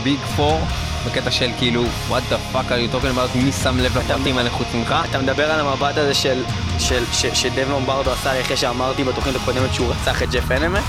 ב 0.00 0.05
Big 0.05 0.20
Four, 0.36 0.60
בקטע 1.06 1.30
של 1.30 1.50
כאילו, 1.58 1.84
what 2.10 2.32
the 2.32 2.54
fuck 2.54 2.70
are 2.70 2.92
you 2.92 2.94
talking 2.94 3.18
about, 3.18 3.38
מי 3.38 3.52
שם 3.52 3.78
לב 3.78 3.98
לפרטים 3.98 4.38
האלה 4.38 4.50
חוץ 4.50 4.66
ממך? 4.74 4.94
אתה 5.10 5.18
מדבר 5.18 5.50
על 5.50 5.60
המבט 5.60 5.96
הזה 5.96 6.14
של, 6.14 6.44
של, 6.78 7.04
של, 7.12 7.34
שדייב 7.34 7.70
לומברדו 7.70 8.12
עשה 8.12 8.32
לי 8.32 8.40
אחרי 8.40 8.56
שאמרתי 8.56 9.04
בתוכנית 9.04 9.36
הקודמת 9.36 9.74
שהוא 9.74 9.92
רצח 9.92 10.22
את 10.22 10.30
ג'ף 10.30 10.50
האנמן? 10.50 10.80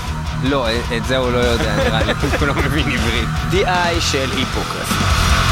לא, 0.42 0.66
את 0.96 1.04
זה 1.04 1.16
הוא 1.16 1.32
לא 1.32 1.38
יודע, 1.38 1.76
נראה 1.76 2.04
לי, 2.04 2.12
הוא 2.40 2.48
לא 2.48 2.54
מבין 2.54 2.86
עברית. 2.92 3.28
DI 3.52 4.00
של 4.00 4.30
היפוקרסי. 4.36 5.47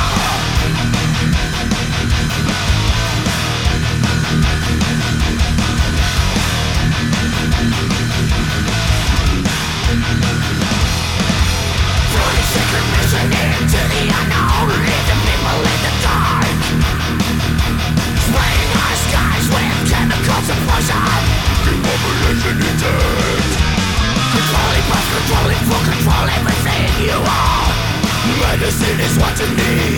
Is 28.89 29.19
what 29.19 29.39
you 29.41 29.49
need. 29.57 29.96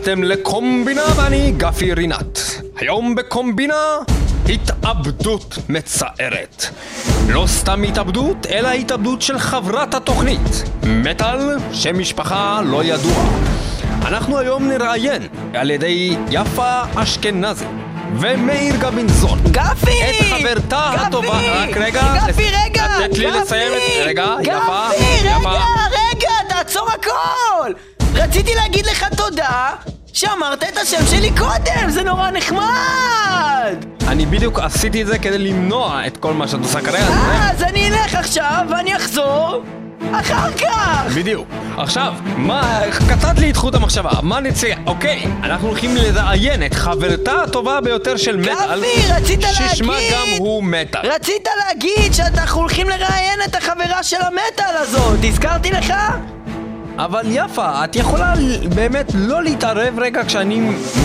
הגעתם 0.00 0.22
לקומבינה 0.24 1.02
ואני 1.16 1.52
גפי 1.56 1.94
רינת. 1.94 2.38
היום 2.76 3.14
בקומבינה, 3.14 3.96
התאבדות 4.48 5.58
מצערת. 5.68 6.64
לא 7.28 7.44
סתם 7.46 7.82
התאבדות, 7.82 8.46
אלא 8.50 8.68
התאבדות 8.68 9.22
של 9.22 9.38
חברת 9.38 9.94
התוכנית. 9.94 10.62
מטאל, 10.82 11.38
שם 11.72 11.98
משפחה 11.98 12.60
לא 12.64 12.84
ידוע. 12.84 13.24
אנחנו 14.06 14.38
היום 14.38 14.68
נראיין 14.68 15.22
על 15.54 15.70
ידי 15.70 16.16
יפה 16.30 16.82
אשכנזי 16.94 17.64
ומאיר 18.16 18.76
גבינזון. 18.76 19.38
גפי! 19.50 19.90
את 20.10 20.14
חברתה 20.40 20.90
גפי! 20.94 21.06
הטובה, 21.06 21.38
רק 21.62 21.76
רגע, 21.76 22.14
גפי, 22.28 22.42
לס- 22.50 22.54
רגע! 22.64 22.84
לתת 22.98 23.18
לי 23.18 23.26
גפי! 23.30 23.38
לסיים 23.40 23.72
את- 23.72 24.06
רגע, 24.06 24.34
יפה, 24.42 24.88
גפי, 24.94 25.04
יפה. 25.28 25.50
רגע, 25.50 25.64
רגע, 26.12 26.30
תעצור 26.48 26.88
הכל! 26.90 27.72
רציתי 28.14 28.54
להגיד 28.54 28.86
לך 28.86 29.04
תודה 29.16 29.70
שאמרת 30.12 30.62
את 30.62 30.76
השם 30.76 31.06
שלי 31.10 31.30
קודם, 31.38 31.90
זה 31.90 32.02
נורא 32.02 32.30
נחמד! 32.30 33.74
אני 34.08 34.26
בדיוק 34.26 34.58
עשיתי 34.58 35.02
את 35.02 35.06
זה 35.06 35.18
כדי 35.18 35.38
למנוע 35.38 36.06
את 36.06 36.16
כל 36.16 36.32
מה 36.32 36.48
שאת 36.48 36.58
עושה 36.62 36.80
כרגע. 36.80 36.98
אה, 37.08 37.50
אז 37.50 37.62
אני 37.62 37.88
אלך 37.88 38.14
עכשיו 38.14 38.64
ואני 38.70 38.96
אחזור 38.96 39.62
אחר 40.12 40.52
כך! 40.52 41.02
בדיוק. 41.16 41.48
עכשיו, 41.78 42.12
מה, 42.36 42.80
קטעת 43.08 43.38
לי 43.38 43.50
את 43.50 43.56
חוט 43.56 43.74
המחשבה, 43.74 44.10
מה 44.22 44.40
נצא? 44.40 44.68
אוקיי, 44.86 45.26
אנחנו 45.42 45.68
הולכים 45.68 45.96
לראיין 45.96 46.66
את 46.66 46.74
חברתה 46.74 47.42
הטובה 47.42 47.80
ביותר 47.80 48.16
של 48.16 48.36
מטאל, 48.36 48.80
גפי, 48.80 49.12
רצית 49.12 49.40
ששמה 49.52 49.92
להגיד- 49.92 50.12
גם 50.12 50.38
הוא 50.38 50.62
מטאל. 50.64 51.12
רצית 51.12 51.48
להגיד 51.66 52.12
שאנחנו 52.14 52.60
הולכים 52.60 52.88
לראיין 52.88 53.38
את 53.48 53.54
החברה 53.54 54.02
של 54.02 54.16
המטאל 54.22 54.76
הזאת, 54.76 55.18
הזכרתי 55.24 55.70
לך? 55.70 55.94
אבל 57.04 57.22
יפה, 57.30 57.84
את 57.84 57.96
יכולה 57.96 58.34
באמת 58.74 59.12
לא 59.14 59.42
להתערב 59.42 59.98
רגע 59.98 60.24
כשאני 60.24 60.60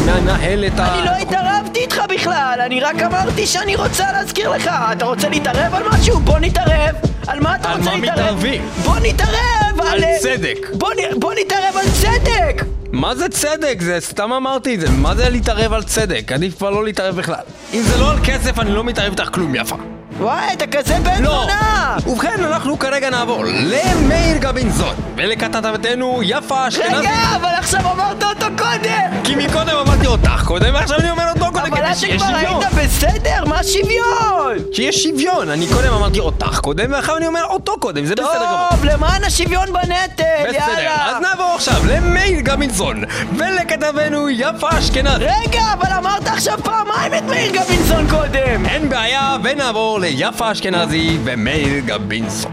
מנהל 0.06 0.66
את 0.66 0.80
ה... 0.80 0.94
אני 0.94 1.06
לא 1.06 1.12
התערבתי 1.12 1.80
איתך 1.80 2.02
בכלל, 2.10 2.60
אני 2.66 2.80
רק 2.80 3.02
אמרתי 3.02 3.48
שאני 3.48 3.76
רוצה 3.76 4.12
להזכיר 4.12 4.50
לך. 4.50 4.70
אתה 4.92 5.06
רוצה 5.06 5.30
להתערב 5.30 5.76
על 5.76 5.84
משהו? 5.92 6.20
בוא 6.20 6.40
נתערב. 6.40 6.96
על 7.28 7.40
מה 7.40 7.56
אתה 7.56 7.70
על 7.70 7.78
רוצה 7.78 7.90
מה 7.90 7.98
להתערב? 7.98 8.20
מתערבים? 8.20 8.62
בוא 8.84 8.96
נתערב 9.04 9.82
על... 9.82 9.88
על 9.88 10.04
צדק. 10.20 10.58
בוא, 10.74 10.94
נ... 10.94 11.20
בוא 11.20 11.34
נתערב 11.42 11.78
על 11.78 11.86
צדק! 12.02 12.66
מה 12.92 13.16
זה 13.16 13.30
צדק? 13.30 13.78
זה 13.80 13.98
סתם 14.00 14.34
אמרתי 14.34 14.76
את 14.76 14.80
זה. 14.80 14.90
מה 14.90 15.16
זה 15.16 15.30
להתערב 15.30 15.74
על 15.74 15.84
צדק? 15.84 16.32
עדיף 16.32 16.58
כבר 16.58 16.70
לא 16.70 16.84
להתערב 16.84 17.16
בכלל. 17.16 17.44
אם 17.74 17.82
זה 17.82 17.98
לא 17.98 18.12
על 18.12 18.18
כסף, 18.24 18.60
אני 18.60 18.72
לא 18.72 18.84
מתערב 18.84 19.12
איתך 19.12 19.30
כלום, 19.34 19.56
יפה. 19.56 19.95
וואי, 20.20 20.54
אתה 20.54 20.68
כזה 20.68 20.96
בן 21.04 21.24
לא! 21.24 21.30
זונה! 21.32 21.98
ובכן, 22.08 22.44
אנחנו 22.44 22.80
כרגע 22.80 23.10
נעבור 23.10 23.44
למאיר 23.46 24.38
גבינזון 24.40 24.96
ולכתבתנו 25.18 26.22
יפה 26.24 26.68
אשכנזי. 26.68 26.96
רגע, 26.96 27.10
אבל 27.36 27.50
עכשיו 27.58 27.80
אמרת 27.92 28.24
אותו 28.24 28.46
קודם! 28.58 29.24
כי 29.24 29.36
מקודם 29.36 29.76
אמרתי 29.88 30.08
אותך 30.08 30.44
קודם, 30.46 30.74
ועכשיו 30.74 31.00
אני 31.00 31.12
אומר 31.12 31.24
אותו 31.30 31.46
קודם, 31.46 31.58
אבל 31.58 31.78
כדי 31.78 31.86
אז 31.86 32.00
שיש 32.00 32.22
שכבר 32.22 32.28
שוויון. 32.32 32.64
היית 32.64 32.74
בסדר, 32.74 33.46
מה 33.46 33.64
שוויון? 33.64 34.58
שיש 34.74 35.04
שוויון. 35.04 35.50
אני 35.50 35.68
קודם 35.68 35.94
אמרתי 35.94 36.20
אותך 36.20 36.60
קודם, 36.60 36.92
ועכשיו 36.92 37.18
אני 37.18 37.28
אומר 37.28 37.44
אותו 37.50 37.80
קודם, 37.80 38.06
זה 38.06 38.16
בסדר 38.16 38.46
גמור. 38.46 38.70
טוב, 38.70 38.86
למען 38.86 39.24
השוויון 39.24 39.74
בנטל, 39.74 40.24
בסדר, 40.48 40.58
יאללה! 40.58 41.10
אז 41.10 41.22
נעבור 41.22 41.52
עכשיו 41.56 41.82
למאיר 41.88 42.40
גבינסון 42.40 43.04
ולכתבנו 43.38 44.30
יפה 44.30 44.70
אשכנזי. 44.80 45.26
רגע, 45.26 45.64
אבל 45.74 45.94
אמרת 45.98 46.28
עכשיו 46.28 46.58
פעמיים 46.64 47.14
את 47.18 47.24
מאיר 47.24 47.52
גבינסון 47.52 48.08
קודם! 48.10 48.66
אין 48.66 48.90
בעיה, 48.90 49.36
ונעבור 49.44 50.00
ליפה 50.06 50.52
אשכנזי 50.52 51.18
ומאיר 51.24 51.80
גבינסון. 51.86 52.52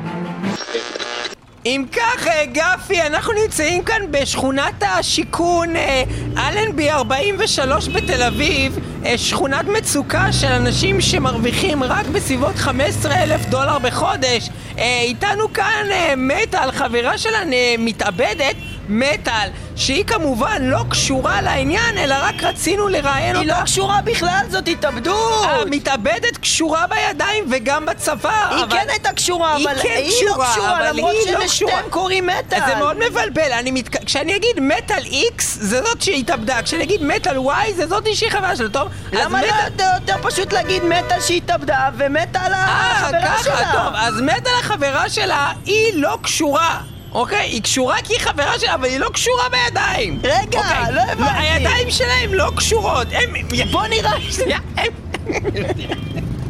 אם 1.67 1.85
כך, 1.93 2.27
אה, 2.27 2.45
גפי, 2.47 3.03
אנחנו 3.03 3.33
נמצאים 3.33 3.85
כאן 3.85 4.03
בשכונת 4.11 4.83
השיכון 4.83 5.77
אה, 5.77 6.03
אלנבי 6.39 6.91
43 6.91 7.89
בתל 7.89 8.23
אביב, 8.23 8.79
אה, 9.05 9.19
שכונת 9.19 9.65
מצוקה 9.65 10.33
של 10.33 10.47
אנשים 10.47 11.01
שמרוויחים 11.01 11.83
רק 11.83 12.07
בסביבות 12.07 12.57
15 12.57 13.15
אלף 13.15 13.47
דולר 13.47 13.79
בחודש. 13.79 14.49
איתנו 14.79 15.53
כאן 15.53 15.87
מטאל, 16.17 16.73
חברה 16.73 17.19
שלנו 17.19 17.53
אה, 17.53 17.75
מתאבדת, 17.79 18.57
מטאל, 18.89 19.49
שהיא 19.77 20.05
כמובן 20.05 20.57
לא 20.63 20.85
קשורה 20.91 21.41
לעניין, 21.43 21.99
אלא 21.99 22.15
רק 22.23 22.43
רצינו 22.43 22.89
לראיין 22.89 23.37
היא 23.37 23.45
אותה. 23.51 23.59
לא 23.59 23.65
קשורה 23.65 24.01
בכלל, 24.05 24.41
זאת 24.51 24.69
התאבדות! 24.69 25.45
המתאבדת 25.45 26.37
קשורה 26.41 26.85
בידיים 26.87 27.45
וגם 27.51 27.87
בצוואר. 27.87 28.31
היא 28.51 28.65
אבל- 28.65 28.71
כן 28.77 28.87
הייתה 28.89 29.13
קשורה, 29.13 29.57
היא 29.57 29.69
אבל 29.69 29.79
כן 29.83 29.89
היא 29.97 30.13
לא 30.27 30.31
קשורה, 30.33 30.53
קשורה, 30.53 30.77
אבל 30.79 30.89
למרות 30.89 31.15
היא 31.27 31.33
לא 31.35 31.41
שלשתיהם 31.41 31.49
קשורה. 31.71 31.91
קוראים 31.91 32.27
מטאל. 32.27 32.59
זה 32.67 32.75
מאוד 32.75 32.97
מבלבל, 33.11 33.53
אני 33.53 33.71
מת... 33.71 34.05
כשאני 34.07 34.37
אגיד 34.37 34.61
מטאל 34.61 35.03
איקס, 35.05 35.59
זה 35.61 35.83
זאת 35.83 36.03
שהתאבדה, 36.03 36.63
כשאני 36.63 36.83
אגיד 36.85 37.03
מטאל 37.03 37.39
וואי, 37.39 37.75
זה 37.75 37.87
זאת 37.87 38.05
שהיא 38.15 38.31
חברה 38.31 38.57
שלו, 38.57 38.69
טוב? 38.69 38.89
למה 39.13 39.43
לא 39.43 39.49
מטאל- 39.49 39.87
יותר 39.95 40.17
פשוט 40.23 40.53
להגיד 40.53 40.83
מטאל 40.85 41.21
שהתאבדה 41.21 41.89
ומטאל 41.97 42.53
אה, 42.53 42.91
החברה 42.93 43.21
ככה, 43.21 43.43
שלה? 43.45 43.73
טוב, 43.73 43.95
אז 43.97 44.15
מטאל 44.21 44.53
החברה 44.61 45.09
שלה, 45.11 45.53
היא 45.65 45.93
לא 45.95 46.19
קשורה. 46.23 46.81
אוקיי, 47.15 47.39
היא 47.41 47.63
קשורה 47.63 47.97
כי 48.05 48.13
היא 48.13 48.21
חברה 48.21 48.59
שלה, 48.59 48.75
אבל 48.75 48.85
היא 48.85 48.99
לא 48.99 49.09
קשורה 49.09 49.45
בידיים. 49.49 50.21
רגע, 50.25 50.59
אוקיי? 50.59 50.95
לא 50.95 51.01
הבנתי. 51.01 51.39
הידיים 51.39 51.91
שלהם 51.91 52.35
לא 52.35 52.51
קשורות. 52.57 53.07
הם... 53.13 53.35
בוא 53.71 53.87
נראה. 53.87 54.13
שנייה. 54.31 54.59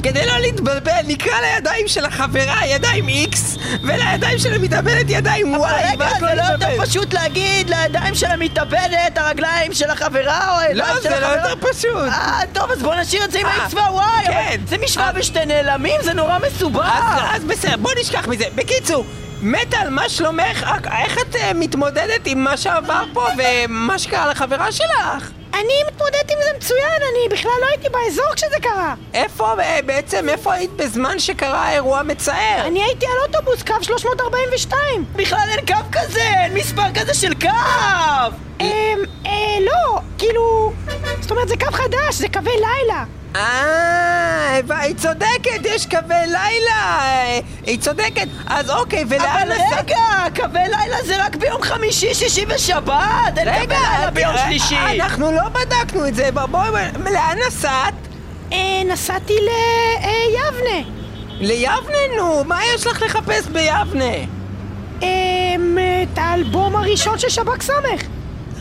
כדי 0.03 0.27
לא 0.27 0.38
להתבלבל, 0.38 1.01
נקרא 1.07 1.33
לידיים 1.40 1.88
של 1.88 2.05
החברה 2.05 2.66
ידיים 2.66 3.09
איקס, 3.09 3.57
ולידיים 3.83 4.38
של 4.38 4.55
המתאבדת 4.55 5.05
ידיים 5.09 5.55
אבל 5.55 5.59
וואי, 5.59 5.83
רגע, 5.85 5.94
ואז 5.98 6.12
זה 6.20 6.20
לא 6.20 6.42
נתבלבל. 6.42 6.70
יותר 6.72 6.85
פשוט 6.85 7.14
להגיד 7.14 7.70
לידיים 7.70 8.14
של 8.14 8.27
המתאבדת, 8.27 9.16
הרגליים 9.18 9.75
של 9.75 9.90
החברה 9.90 10.55
או 10.55 10.61
הידיים 10.61 10.94
לא, 10.94 10.96
של 10.96 11.03
זה 11.03 11.20
לא 11.20 11.27
החברה? 11.27 11.51
יותר 11.51 11.68
פשוט. 11.72 12.09
אה, 12.09 12.40
טוב, 12.53 12.70
אז 12.70 12.83
בוא 12.83 12.94
נשאיר 12.94 13.25
את 13.25 13.31
זה 13.33 13.38
עם 13.38 13.46
אה, 13.46 13.53
ה-X 13.53 13.75
וה-Y, 13.77 14.27
כן. 14.27 14.33
אבל 14.33 14.66
זה 14.68 14.77
משוואה 14.85 15.12
בשתי 15.12 15.46
נעלמים, 15.46 16.01
זה 16.03 16.12
נורא 16.12 16.38
מסובך. 16.46 16.92
אז, 16.94 17.37
אז 17.37 17.44
בסדר, 17.44 17.77
בוא 17.77 17.90
נשכח 18.01 18.29
מזה. 18.29 18.44
בקיצור, 18.55 19.05
מטאל, 19.42 19.88
מה 19.88 20.09
שלומך? 20.09 20.62
רק 20.66 20.87
איך 20.87 21.18
את 21.18 21.37
אה, 21.37 21.52
מתמודדת 21.55 22.20
עם 22.26 22.44
מה 22.44 22.57
שעבר 22.57 23.05
פה 23.12 23.26
ומה 23.38 23.98
שקרה 23.98 24.26
לחברה 24.31 24.72
שלך? 24.72 25.31
אני 25.55 25.72
מתמודדת 25.88 26.31
עם 26.31 26.38
זה 26.44 26.50
מצוין, 26.57 27.02
אני 27.11 27.37
בכלל 27.38 27.50
לא 27.61 27.66
הייתי 27.66 27.88
באזור 27.88 28.35
כשזה 28.35 28.57
קרה. 28.62 28.94
איפה 29.14 29.55
אה, 29.61 29.78
בעצם, 29.87 30.28
איפה 30.28 30.52
היית 30.52 30.70
בזמן 30.70 31.18
שקרה 31.18 31.62
האירוע 31.68 32.02
מצער? 32.02 32.66
אני 32.66 32.83
הייתי 32.85 33.07
על 33.07 33.12
אוטובוס, 33.26 33.62
קו 33.62 33.74
342. 33.83 35.05
בכלל 35.16 35.46
אין 35.48 35.66
קו 35.66 35.85
כזה, 35.92 36.22
אין 36.22 36.55
מספר 36.55 36.92
כזה 36.94 37.14
של 37.14 37.35
קו! 37.35 37.48
אמ, 38.61 38.66
אה, 39.26 39.31
לא, 39.61 39.98
כאילו... 40.18 40.72
זאת 41.20 41.31
אומרת, 41.31 41.48
זה 41.48 41.55
קו 41.57 41.72
חדש, 41.72 42.14
זה 42.14 42.28
קווי 42.33 42.52
לילה. 42.52 43.05
אה, 43.37 44.51
היא 44.81 44.95
צודקת, 44.97 45.27
יש 45.64 45.87
קווי 45.87 46.16
לילה. 46.27 46.99
אה, 47.01 47.38
היא 47.66 47.79
צודקת. 47.81 48.27
אז 48.47 48.71
אוקיי, 48.71 49.05
ולאן 49.09 49.25
אבל 49.42 49.53
נסעת? 49.55 49.85
רגע, 49.90 49.97
קווי 50.37 50.61
לילה 50.62 50.97
זה 51.05 51.25
רק 51.25 51.37
ביום 51.37 51.62
חמישי, 51.62 52.14
שישי 52.14 52.45
ושבת! 52.49 52.92
אין 53.38 53.49
קווי 53.66 53.77
לילה 53.77 54.11
ביום 54.12 54.35
אה, 54.35 54.45
שלישי! 54.47 54.77
אנחנו 55.01 55.33
לא 55.33 55.49
בדקנו 55.49 56.09
את 56.09 56.14
זה, 56.14 56.29
בוא- 56.33 56.47
בואי, 56.47 56.71
לאן 57.12 57.38
נסעת? 57.47 57.95
אה, 58.53 58.59
נסעתי 58.88 59.35
ליבנה. 59.35 60.88
ליבנה, 61.40 61.99
נו, 62.18 62.45
מה 62.45 62.61
יש 62.75 62.87
לך 62.87 63.03
לחפש 63.03 63.47
ביבנה? 63.47 64.14
אמ, 65.03 65.79
את 66.03 66.18
האלבום 66.18 66.77
הראשון 66.77 67.18
של 67.18 67.29
שב"כ 67.29 67.62
סמך. 67.62 68.03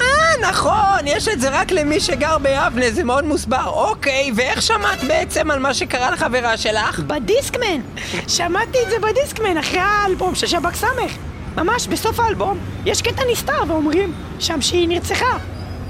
אה, 0.01 0.49
נכון, 0.49 0.99
יש 1.05 1.27
את 1.27 1.41
זה 1.41 1.49
רק 1.49 1.71
למי 1.71 1.99
שגר 1.99 2.37
ביבנה, 2.37 2.91
זה 2.91 3.03
מאוד 3.03 3.25
מוסבר. 3.25 3.67
אוקיי, 3.67 4.31
ואיך 4.35 4.61
שמעת 4.61 5.03
בעצם 5.03 5.51
על 5.51 5.59
מה 5.59 5.73
שקרה 5.73 6.11
לחברה 6.11 6.57
שלך? 6.57 6.99
בדיסקמן. 6.99 7.81
שמעתי 8.27 8.77
את 8.85 8.89
זה 8.89 8.95
בדיסקמן 8.99 9.57
אחרי 9.57 9.79
האלבום 9.79 10.35
של 10.35 10.47
שב"כ 10.47 10.75
סמך. 10.75 11.17
ממש 11.55 11.87
בסוף 11.87 12.19
האלבום 12.19 12.59
יש 12.85 13.01
קטע 13.01 13.23
נסתר 13.31 13.63
ואומרים 13.67 14.13
שם 14.39 14.61
שהיא 14.61 14.87
נרצחה. 14.87 15.37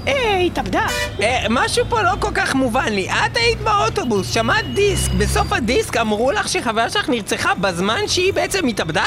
אה, 0.08 0.38
התאבדה. 0.38 0.86
אה, 1.22 1.46
משהו 1.50 1.84
פה 1.88 2.02
לא 2.02 2.12
כל 2.20 2.30
כך 2.34 2.54
מובן 2.54 2.92
לי. 2.92 3.10
את 3.10 3.36
היית 3.36 3.60
באוטובוס, 3.60 4.34
שמעת 4.34 4.74
דיסק, 4.74 5.12
בסוף 5.12 5.52
הדיסק 5.52 5.96
אמרו 5.96 6.32
לך 6.32 6.48
שחברה 6.48 6.90
שלך 6.90 7.08
נרצחה 7.08 7.54
בזמן 7.54 8.00
שהיא 8.08 8.32
בעצם 8.32 8.66
התאבדה? 8.66 9.04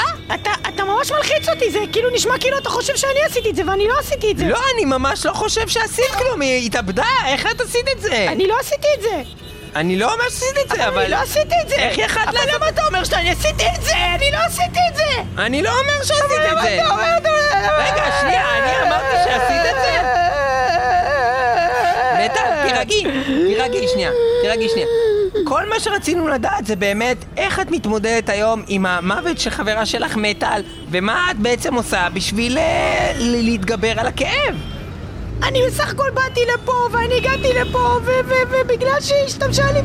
אתה 0.68 0.75
ממש 0.86 1.10
מלחיץ 1.10 1.48
אותי, 1.48 1.70
זה 1.70 1.78
כאילו 1.92 2.10
נשמע 2.10 2.38
כאילו 2.38 2.58
אתה 2.58 2.70
חושב 2.70 2.96
שאני 2.96 3.20
עשיתי 3.26 3.50
את 3.50 3.56
זה 3.56 3.62
ואני 3.66 3.88
לא 3.88 3.94
עשיתי 3.98 4.30
את 4.32 4.38
זה. 4.38 4.46
לא, 4.46 4.58
אני 4.74 4.84
ממש 4.84 5.26
לא 5.26 5.32
חושב 5.32 5.68
שעשית 5.68 6.10
כלום, 6.18 6.40
היא 6.40 6.66
התאבדה, 6.66 7.04
איך 7.26 7.46
את 7.46 7.60
עשית 7.60 7.88
את 7.96 8.00
זה? 8.00 8.26
אני 8.28 8.46
לא 8.46 8.54
עשיתי 8.60 8.88
את 8.96 9.02
זה. 9.02 9.22
אני 9.76 9.96
לא 9.96 10.16
ממש 10.16 10.26
עשיתי 10.26 10.60
את 10.62 10.68
זה, 10.68 10.74
אבל 10.74 10.86
אבל... 10.88 11.02
אני 11.02 11.10
לא 11.10 11.16
עשיתי 11.16 11.54
את 11.62 11.68
זה. 11.68 11.74
איך 11.74 11.98
יכלת 11.98 12.28
אבל 12.28 12.34
לעשות 12.34 12.52
למה 12.54 12.68
אתה 12.68 12.86
אומר 12.86 13.04
שאני 13.04 13.30
עשיתי 13.30 13.64
את 13.76 13.82
זה? 13.82 13.92
אני 14.14 14.30
לא 14.32 14.38
עשיתי 14.46 14.78
את 14.90 14.96
זה. 14.96 15.02
אני 15.38 15.62
לא 15.62 15.70
אומר 15.70 16.04
שעשית 16.04 16.22
את 16.52 16.62
זה. 16.62 16.86
אומר... 16.90 17.02
רגע, 17.78 18.04
שנייה, 18.20 18.58
אני 18.58 18.88
אמרתי 18.88 19.16
שעשית 19.24 19.62
את 19.70 19.76
זה? 19.82 19.96
מיטל, 22.18 22.68
תירגעי, 22.68 23.04
תירגעי 23.46 23.88
שנייה, 23.88 24.10
תירגעי 24.42 24.68
שנייה. 24.68 24.86
כל 25.44 25.68
מה 25.68 25.80
שרצינו 25.80 26.28
לדעת 26.28 26.66
זה 26.66 26.76
באמת 26.76 27.16
איך 27.36 27.60
את 27.60 27.70
מתמודדת 27.70 28.28
היום 28.28 28.62
עם 28.68 28.86
המוות 28.86 29.38
של 29.38 29.50
חברה 29.50 29.86
שלך 29.86 30.16
מטל, 30.16 30.62
ומה 30.90 31.30
את 31.30 31.36
בעצם 31.36 31.74
עושה 31.74 32.08
בשביל 32.14 32.58
אה, 32.58 33.12
להתגבר 33.18 34.00
על 34.00 34.06
הכאב. 34.06 34.54
אני 35.42 35.60
בסך 35.66 35.90
הכל 35.90 36.10
באתי 36.14 36.40
לפה, 36.54 36.72
ואני 36.92 37.14
הגעתי 37.16 37.52
לפה, 37.60 37.98
ובגלל 38.48 39.00
שהיא 39.00 39.24
השתמשה 39.26 39.72
לי 39.72 39.82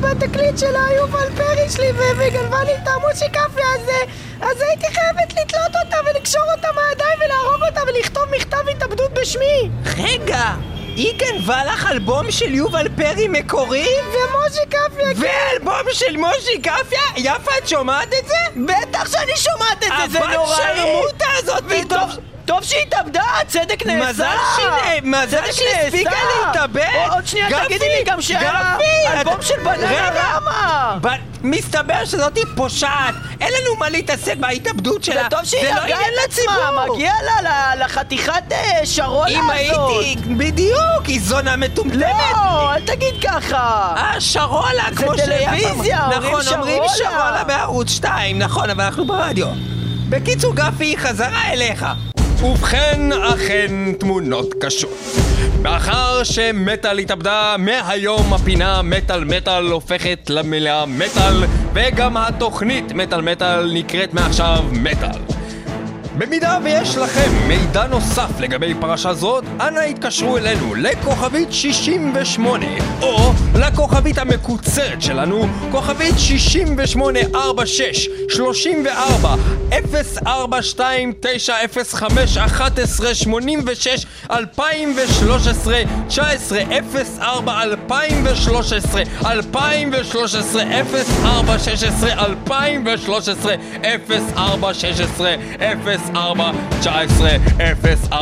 בתקליט 0.00 0.58
של 0.58 0.74
היובל 0.76 1.30
פרי 1.36 1.70
שלי, 1.70 1.92
וגנבה 1.92 2.64
לי 2.64 2.74
את 2.82 2.88
המושיקפיה 2.88 3.66
הזה, 3.74 4.12
אז 4.40 4.60
הייתי 4.60 4.86
חייבת 4.94 5.32
לתלות 5.32 5.84
אותה 5.84 5.96
ולקשור 6.10 6.42
אותה 6.56 6.68
מהידיים 6.74 7.18
ולהרוג 7.18 7.62
אותה 7.68 7.80
ולכתוב 7.88 8.22
מכתב 8.36 8.68
התאבדות 8.70 9.10
בשמי. 9.14 9.70
רגע, 9.98 10.54
היא 10.96 11.14
גנבה 11.16 11.64
לך 11.64 11.86
אלבום 11.90 12.30
של 12.30 12.54
יובל 12.54 12.88
פרי 12.96 13.28
מקורי? 13.28 13.86
ומושיקפיה, 14.06 15.06
ואלבום 15.16 15.92
של 15.92 16.16
מושי 16.16 16.58
קפיה? 16.62 17.00
יפה, 17.16 17.50
את 17.58 17.68
שומעת 17.68 18.08
את 18.08 18.28
זה? 18.28 18.62
בטח 18.66 19.12
שאני 19.12 19.32
שומעת 19.36 19.84
את 19.84 19.92
זה, 20.00 20.18
זה 20.18 20.18
הבת 20.24 20.34
נוראי. 20.36 20.56
שרמוטה 20.56 21.26
הזאת, 21.38 21.64
וטוב, 21.68 22.29
טוב 22.50 22.62
שהיא 22.64 22.82
התאבדה, 22.86 23.22
צדק 23.46 23.86
נעשה. 23.86 24.08
מזל 24.10 24.24
שהיא- 24.56 25.00
מזל 25.02 25.26
צדק 25.40 25.50
שהיא 25.52 25.68
הספיקה. 25.86 26.10
להתאבד. 26.46 27.08
עוד 27.10 27.26
שנייה 27.26 27.64
תגידי 27.64 27.88
לי 27.88 28.04
גם 28.06 28.22
שהיה 28.22 28.76
אלבום 29.12 29.42
של 29.42 29.54
בננה. 29.64 30.10
רמה. 30.10 30.96
מסתבר 31.42 32.04
שזאתי 32.04 32.40
פושעת, 32.56 33.14
אין 33.40 33.48
לנו 33.52 33.76
מה 33.76 33.88
להתעסק 33.88 34.36
בהתאבדות 34.36 35.04
זה 35.04 35.12
שלה. 35.12 35.28
טוב 35.30 35.44
שהיא 35.44 35.68
הרגה 35.68 35.96
את 36.00 36.28
עצמה. 36.30 36.70
מגיע 36.92 37.12
לה 37.42 37.74
לחתיכת 37.84 38.52
אה, 38.52 38.86
שרונה 38.86 39.30
אם 39.30 39.50
הזאת. 39.50 39.90
הייתי, 39.90 40.20
בדיוק, 40.34 41.06
היא 41.06 41.20
זונה 41.22 41.56
מטומטמת. 41.56 42.02
לא, 42.36 42.74
אל 42.74 42.80
תגיד 42.86 43.14
ככה. 43.28 43.92
אה, 43.96 44.20
שרולה, 44.20 44.82
זה 44.90 44.96
כמו 44.96 45.18
שהיה 45.18 45.50
טלוויזיה, 45.50 45.98
פעם. 45.98 46.12
אומרים 46.12 46.32
נכון, 46.38 46.54
אומרים. 46.54 46.82
שרולה 46.96 47.44
בערוץ 47.46 47.90
2, 47.90 48.38
נכון, 48.38 48.70
אבל 48.70 48.84
אנחנו 48.84 49.06
ברדיו. 49.06 49.46
בקיצור, 50.08 50.54
גפי, 50.54 50.96
חזרה 50.98 51.52
אליך. 51.52 51.86
ובכן, 52.42 53.12
אכן 53.12 53.92
תמונות 53.98 54.54
קשות. 54.60 54.98
מאחר 55.62 56.24
שמטאל 56.24 56.98
התאבדה, 56.98 57.56
מהיום 57.58 58.34
הפינה 58.34 58.82
מטאל 58.82 59.24
מטאל 59.24 59.66
הופכת 59.66 60.30
למילה 60.30 60.84
מטאל, 60.86 61.44
וגם 61.74 62.16
התוכנית 62.16 62.92
מטאל 62.92 63.20
מטאל 63.20 63.72
נקראת 63.72 64.14
מעכשיו 64.14 64.64
מטאל. 64.72 65.20
במידה 66.18 66.58
ויש 66.64 66.96
לכם 66.96 67.30
מידע 67.48 67.86
נוסף 67.86 68.40
לגבי 68.40 68.74
פרשה 68.80 69.14
זאת, 69.14 69.44
אנא 69.60 69.80
התקשרו 69.80 70.36
אלינו 70.36 70.74
לכוכבית 70.74 71.52
68 71.52 72.66
או 73.02 73.32
לכוכבית 73.60 74.18
המקוצרת 74.18 75.02
שלנו, 75.02 75.46
כוכבית 75.70 76.18
6846 76.18 78.08
34 78.28 79.34
042905 79.70 82.36
11 82.36 83.14
86 83.14 84.06
2013 84.30 85.82
19 86.08 86.62
04 87.18 87.62
2013 87.62 89.02
2013 89.24 90.64
04 91.22 91.58
16 91.58 92.12
2013 92.12 93.54
04 94.06 94.74
16 94.74 95.36
04 96.14 96.52
19 96.80 97.36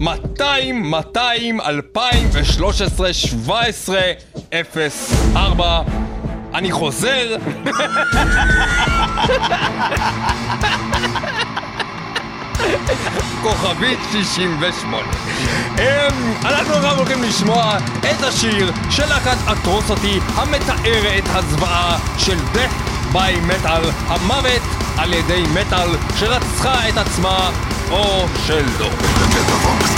200 0.00 0.82
200 0.90 1.60
2013 1.60 3.12
17 3.12 4.00
04 4.52 5.82
אני 6.54 6.72
חוזר 6.72 7.36
כוכבית 13.42 13.98
68. 14.12 15.06
אמ, 15.78 15.84
אנחנו 16.44 16.74
עכשיו 16.74 16.96
הולכים 16.96 17.22
לשמוע 17.22 17.76
את 17.98 18.22
השיר 18.22 18.72
של 18.90 19.06
להקת 19.08 19.36
אטרוסוטי 19.52 20.18
המתאר 20.34 21.18
את 21.18 21.24
הזוועה 21.26 21.98
של 22.18 22.36
death 22.54 23.14
by 23.14 23.50
metal, 23.50 23.86
המוות 24.08 24.62
על 24.96 25.14
ידי 25.14 25.44
מטאל 25.54 25.88
שרצחה 26.16 26.88
את 26.88 26.96
עצמה 26.96 27.50
או 27.90 28.26
שלא. 28.46 28.90
Metal 28.90 29.96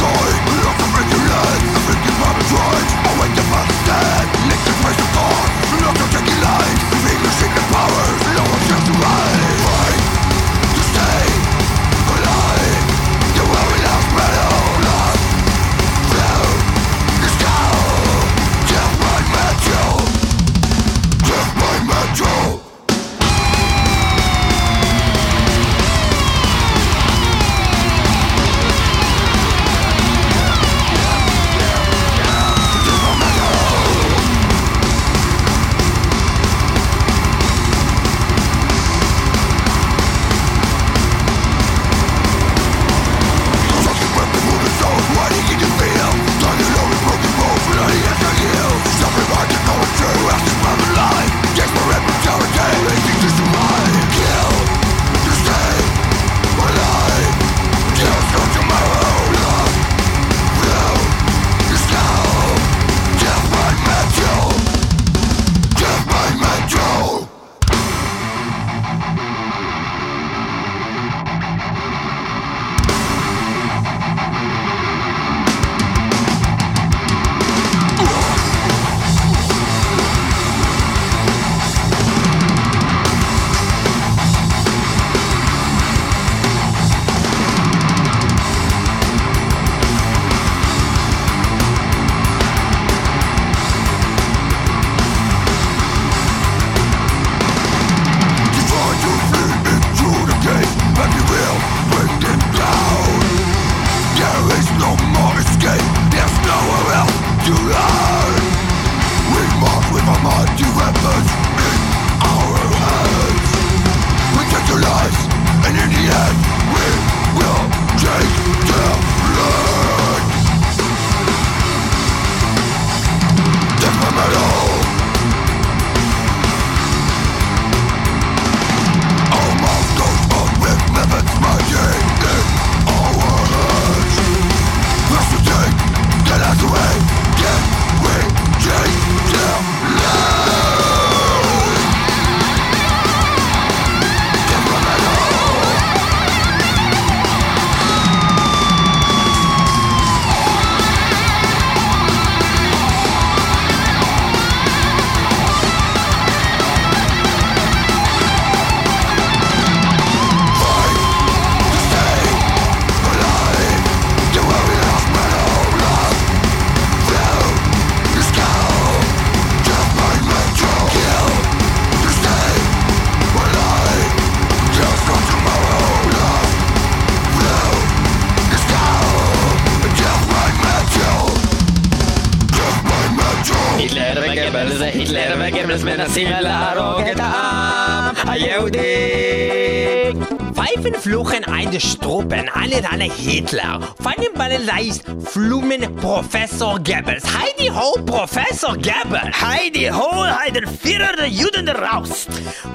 Raus. 201.98 202.26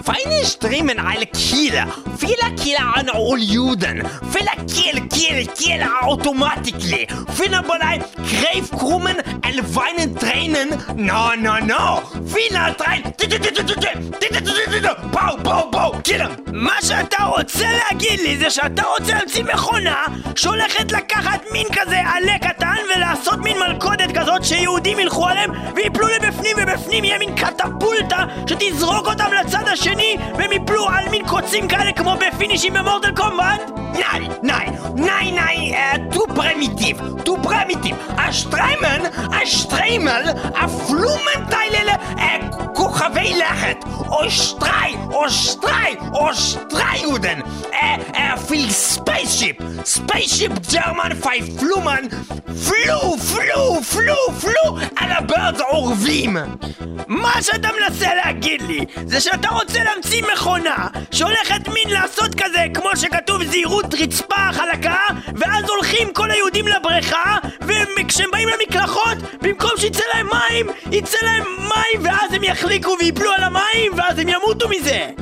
Feine 0.04 0.46
Striemen 0.46 1.00
alle 1.00 1.26
Kieler. 1.28 1.88
Viele 2.18 2.56
Kieler 2.56 2.96
an 2.96 3.10
all 3.10 3.40
Juden. 3.40 4.04
Viele 4.32 4.66
Kiel, 4.68 5.08
Kiel, 5.08 5.48
Kiel 5.48 5.82
automatically. 6.02 7.08
Viele 7.34 7.62
Ballen 7.64 8.04
Greif 8.18 8.72
krummen 8.72 9.18
und 9.18 9.76
weinen 9.76 10.16
Tränen. 10.16 10.70
No, 10.96 11.36
no, 11.38 11.60
no. 11.60 12.02
Viele 12.26 12.76
Tränen. 12.78 13.14
Bau, 15.12 15.38
bau, 15.44 15.70
bau. 15.72 15.92
Killer. 16.04 16.30
מה 16.54 16.76
שאתה 16.82 17.24
רוצה 17.24 17.68
להגיד 17.72 18.20
לי 18.20 18.38
זה 18.38 18.50
שאתה 18.50 18.84
רוצה 18.84 19.14
להמציא 19.14 19.44
מכונה 19.44 20.06
שהולכת 20.36 20.92
לקחת 20.92 21.42
מין 21.52 21.68
כזה 21.72 22.02
עלה 22.06 22.38
קטן 22.40 22.76
ולעשות 22.96 23.40
מין 23.40 23.58
מלכודת 23.60 24.18
כזאת 24.18 24.44
שיהודים 24.46 25.00
ילכו 25.00 25.28
עליהם 25.28 25.52
ויפלו 25.76 26.08
לבפנים 26.08 26.58
ובפנים 26.58 27.04
יהיה 27.04 27.20
מין 27.20 27.36
קטפולטה 27.36 28.26
שתזרוק 28.50 29.08
אותם 29.08 29.34
לצד 29.34 29.68
השני 29.68 30.18
והם 30.38 30.52
יפלו 30.52 30.88
על 30.90 31.10
מין 31.10 31.28
קוצים 31.28 31.68
כאלה 31.68 31.92
כמו 31.92 32.16
בפינישים 32.16 32.74
במורטל 32.74 33.12
קומבט? 33.16 33.72
Nein, 33.94 34.24
nein, 34.42 34.70
nein, 34.96 35.36
nein, 35.36 35.62
äh, 35.72 36.00
du 36.14 36.22
primitiv, 36.40 36.96
du 37.26 37.34
primitiv. 37.48 37.96
A 38.18 38.32
Streimen, 38.32 39.02
a 39.36 39.46
כוכבי 42.76 43.34
לכת, 43.34 43.86
או 46.14 46.34
שטרי 46.34 47.00
יודן, 47.02 47.40
אה, 47.74 47.96
אה, 48.16 48.38
פיל 48.48 48.72
ספייסשיפ, 48.72 49.56
ספייסשיפ 49.86 50.52
ג'רמן 50.74 51.10
פי 51.22 51.58
פלומן, 51.60 52.04
פלו, 52.46 53.18
פלו, 53.18 53.82
פלו, 53.84 54.16
פלו, 54.42 54.78
על 54.96 55.12
הבירדס 55.12 55.62
עורבים. 55.62 56.38
מה 57.08 57.42
שאתה 57.42 57.70
מנסה 57.80 58.16
להגיד 58.16 58.62
לי 58.62 58.86
זה 59.06 59.22
שאתה 59.22 59.50
רוצה 59.50 59.84
להמציא 59.84 60.24
מכונה 60.34 60.88
שהולכת 61.12 61.68
מין 61.68 61.90
לעשות 61.90 62.36
כזה 62.36 62.66
כמו 62.74 62.90
שכתוב 62.96 63.44
זהירות 63.44 63.94
רצפה 63.94 64.52
חלקה 64.52 65.00
ואז 65.36 65.70
הולכים 65.70 66.14
כל 66.14 66.32
היהודים 66.32 66.66
לבריכה 66.68 67.38
וכשהם 67.62 68.32
באים 68.32 68.50
למקלחות 68.50 69.18
במקום 69.42 69.72
שיצא 69.78 70.04
להם 70.14 70.28
מים 70.28 70.68
יצא 70.92 71.18
להם 71.22 71.44
מים 71.58 72.02
ואז 72.06 72.34
הם 72.34 72.44
יחליקו 72.44 72.96
ויפלו 73.00 73.32
על 73.32 73.44
המים 73.44 73.92
Spaß 74.04 74.18
im 74.18 74.28
Yamutumisse! 74.28 75.16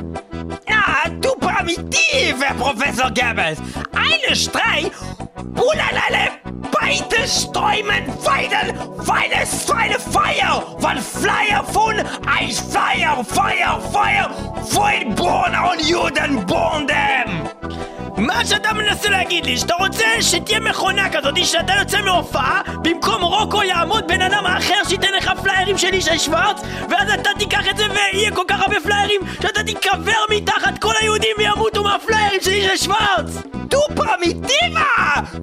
Ah, 0.68 1.08
du 1.08 1.30
primitiver 1.36 2.52
Professor 2.58 3.10
Goebbels! 3.10 3.58
Eine 3.94 4.34
Strei, 4.34 4.90
bulalale, 5.36 6.32
beide 6.72 7.28
Sträumen, 7.28 8.08
weiden, 8.24 8.76
weide, 9.06 9.46
feine 9.46 9.98
Feier! 10.00 10.62
Von 10.80 10.98
Flyer 10.98 11.64
von 11.64 11.94
ein 12.26 12.50
Flyer, 12.50 13.24
Feuer, 13.24 13.80
Feuer, 13.80 13.80
Feuer, 13.80 14.30
Feuer, 14.64 15.16
Feuer, 15.16 15.76
Judenborn 15.80 16.86
dem! 16.88 18.11
מה 18.16 18.44
שאתה 18.44 18.72
מנסה 18.72 19.10
להגיד 19.10 19.46
לי, 19.46 19.56
שאתה 19.56 19.74
רוצה 19.74 20.04
שתהיה 20.20 20.60
מכונה 20.60 21.08
כזאת 21.12 21.34
שאתה 21.44 21.72
יוצא 21.78 22.00
מהופעה 22.00 22.62
במקום 22.82 23.22
רוקו 23.22 23.62
יעמוד 23.62 24.08
בן 24.08 24.22
אדם 24.22 24.46
אחר 24.46 24.84
שייתן 24.88 25.12
לך 25.16 25.32
פליירים 25.42 25.78
של 25.78 25.94
ישי 25.94 26.18
שוורץ 26.18 26.62
ואז 26.90 27.12
אתה 27.14 27.30
תיקח 27.38 27.68
את 27.68 27.76
זה 27.76 27.84
ויהיה 27.90 28.30
כל 28.30 28.44
כך 28.48 28.60
הרבה 28.60 28.80
פליירים 28.80 29.20
שאתה 29.42 29.62
תיקבר 29.62 30.24
מתחת 30.30 30.78
כל 30.78 30.92
היהודים 31.00 31.36
וימותו 31.38 31.82
מהפליירים 31.82 32.40
של 32.40 32.52
ישי 32.52 32.76
שוורץ 32.84 33.52
Du 33.72 33.80
Primitiva! 33.94 34.90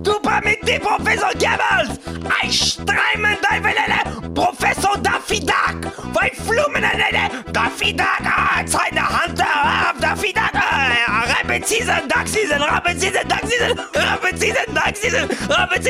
Du 0.05 0.13
Primitiv, 0.21 0.81
Professor 0.83 1.31
Goebbels! 1.41 1.89
Ein 2.39 2.51
Streimen, 2.51 3.37
Deivelele, 3.41 3.99
Professor 4.35 4.95
Daffy 5.01 5.39
Duck! 5.39 5.77
Weil 6.13 6.29
Flumenele, 6.45 7.23
Daffy 7.51 7.91
Duck, 7.91 8.23
seine 8.67 9.01
Hand, 9.01 9.39
Duck, 9.39 9.45
ah, 10.53 11.23
Rabbit 11.49 11.67
Season, 11.67 12.07
Duck 12.07 12.27
Season, 12.27 12.58
Season, 12.99 13.27
Duck 13.27 13.45
Season, 13.45 13.77
Rabbit 13.95 14.37
Season, 14.37 14.73
Duck 14.73 14.95
Season, 14.95 15.27
Rabbit 15.47 15.83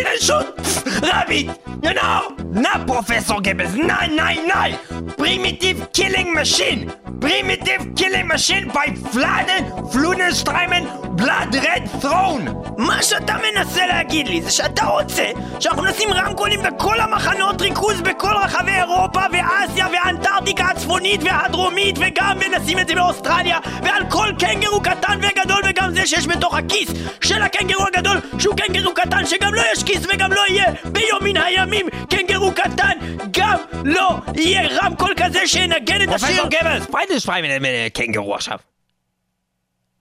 know? 1.94 2.36
Na, 2.52 2.84
Professor 2.86 3.36
Goebbels, 3.36 3.76
nein, 3.76 4.16
nein, 4.16 4.48
nein! 4.48 4.78
Primitive 5.18 5.92
Killing 5.94 6.34
Machine! 6.34 6.92
Primitive 7.20 7.94
Killing 7.96 8.28
Machine 8.28 8.68
bei 8.74 8.94
Fladen, 9.14 9.64
Flunenstreimen, 9.92 10.84
Blood 11.16 11.56
Red 11.56 11.90
Throne! 12.02 12.50
מה 12.78 13.04
שאתה 13.04 13.36
מנסה 13.38 13.86
להגיד 13.88 14.28
לי 14.28 14.42
זה 14.42 14.52
שאתה 14.52 14.86
רוצה 14.86 15.32
שאנחנו 15.60 15.86
נשים 15.86 16.10
רמקולים 16.14 16.60
בכל 16.64 17.00
המחנות 17.00 17.62
ריכוז 17.62 18.02
בכל 18.02 18.34
רחבי 18.44 18.72
אירופה 18.72 19.22
ואסיה 19.32 19.88
ואנטארקטיקה 19.94 20.66
הצפונית 20.66 21.22
והדרומית 21.24 21.96
וגם 22.00 22.38
ונשים 22.42 22.80
את 22.80 22.88
זה 22.88 22.96
באוסטרליה 22.96 23.58
ועל 23.84 24.04
כל 24.10 24.28
קנגרו 24.40 24.82
קטן 24.82 25.20
וגדול 25.22 25.62
וגם 25.70 25.94
זה 25.94 26.06
שיש 26.06 26.28
בתוך 26.28 26.56
הכיס 26.60 26.90
של 27.22 27.42
הקנגרו 27.42 27.86
הגדול 27.88 28.18
שהוא 28.40 28.56
קנגרו 28.56 28.94
קטן 28.94 29.26
שגם 29.26 29.54
לא 29.54 29.62
יש 29.74 29.84
כיס 29.84 30.06
וגם 30.14 30.34
לא 30.34 30.42
יהיה 30.50 30.66
ביום 30.86 31.24
מן 31.24 31.38
הימים 31.38 31.86
קנגרו 32.10 32.52
קטן 32.56 32.98
גם 33.32 33.58
לא 33.86 34.18
יהיה 34.36 34.68
רמקול 34.82 35.14
כזה 35.18 35.48
שינגן 35.48 36.02
את 36.04 36.10
השיר 36.16 36.28
פרופסור 36.28 36.48
גבלס, 36.50 36.86
פיידל 36.92 37.20
שפיימן 37.20 37.68
קנגרו 37.94 38.36
עכשיו. 38.36 38.58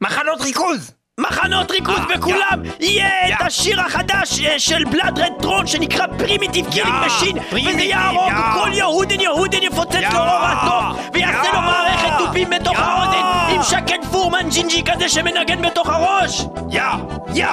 מחנות 0.01 0.40
ריכוז! 0.40 0.98
מחנות 1.19 1.71
ריכוז 1.71 1.99
אה, 1.99 2.17
בכולם 2.17 2.63
יהיה 2.81 3.09
יא. 3.29 3.35
את 3.35 3.41
השיר 3.47 3.81
החדש 3.81 4.41
אה, 4.41 4.59
של 4.59 4.85
בלאד 4.85 5.19
רד 5.19 5.33
טרון 5.41 5.67
שנקרא 5.67 6.07
פרימיטיב 6.19 6.67
קילינג 6.71 6.95
משין 7.07 7.37
וזה 7.37 7.51
פרימיטיב, 7.51 7.81
יהרוג 7.81 8.29
יא. 8.29 8.63
כל 8.63 8.71
יהודן 8.73 9.21
יהודן 9.21 9.63
יפוצץ 9.63 9.95
יא. 9.95 10.09
לו 10.13 10.19
אור 10.19 10.41
התוף 10.43 11.09
ויעשה 11.15 11.45
יא. 11.49 11.53
לו 11.53 11.61
מערכת 11.61 12.09
תופים 12.19 12.51
בתוך 12.51 12.79
יא. 12.79 12.85
האוזן 12.85 13.55
עם 13.55 13.63
שקד 13.63 13.99
פורמן 14.11 14.49
ג'ינג'י 14.51 14.83
כזה 14.93 15.09
שמנגן 15.09 15.63
בתוך 15.63 15.89
הראש 15.89 16.43
Ja, 16.71 16.99
ja, 17.35 17.53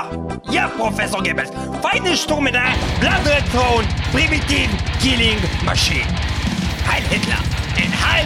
ja, 0.56 0.64
Professor 0.78 1.20
Goebbels. 1.26 1.52
Feine 1.84 2.12
Sturme 2.24 2.52
da, 2.58 2.66
Blood 3.02 3.24
Red 3.34 3.46
Throne, 3.54 3.86
Primitive 4.14 4.72
Killing 5.02 5.40
Machine. 5.70 6.10
Heil 6.90 7.06
Hitler 7.14 7.42
und 7.82 7.94
Heil 8.06 8.26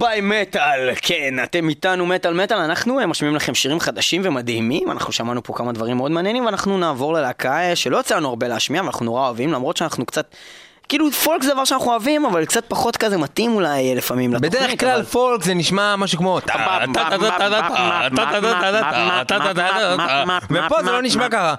By 0.00 0.02
Metal, 0.02 0.98
כן, 1.02 1.34
אתם 1.42 1.68
איתנו 1.68 2.06
מטאל 2.06 2.34
מטאל, 2.34 2.56
אנחנו 2.56 3.00
אה, 3.00 3.06
משמיעים 3.06 3.36
לכם 3.36 3.54
שירים 3.54 3.80
חדשים 3.80 4.22
ומדהימים, 4.24 4.90
אנחנו 4.90 5.12
שמענו 5.12 5.42
פה 5.42 5.52
כמה 5.52 5.72
דברים 5.72 5.96
מאוד 5.96 6.10
מעניינים, 6.10 6.46
ואנחנו 6.46 6.78
נעבור 6.78 7.12
ללהקה 7.12 7.60
אה, 7.60 7.76
שלא 7.76 8.00
יצא 8.00 8.16
לנו 8.16 8.28
הרבה 8.28 8.48
להשמיע, 8.48 8.82
ואנחנו 8.82 9.04
נורא 9.04 9.26
אוהבים, 9.26 9.52
למרות 9.52 9.76
שאנחנו 9.76 10.06
קצת... 10.06 10.34
כאילו 10.88 11.10
פולק 11.10 11.42
זה 11.42 11.52
דבר 11.52 11.64
שאנחנו 11.64 11.90
אוהבים, 11.90 12.24
אבל 12.24 12.44
קצת 12.44 12.64
פחות 12.68 12.96
כזה 12.96 13.18
מתאים 13.18 13.54
אולי 13.54 13.90
אה, 13.90 13.94
לפעמים 13.94 14.34
לתוכנית. 14.34 14.52
בדרך 14.52 14.80
כלל 14.80 15.02
פולק 15.02 15.42
זה 15.44 15.54
נשמע 15.54 15.96
משהו 15.96 16.18
כמו... 16.18 16.40
ופה 20.50 20.82
זה 20.82 20.92
לא 20.92 21.02
נשמע 21.02 21.28
ככה. 21.28 21.54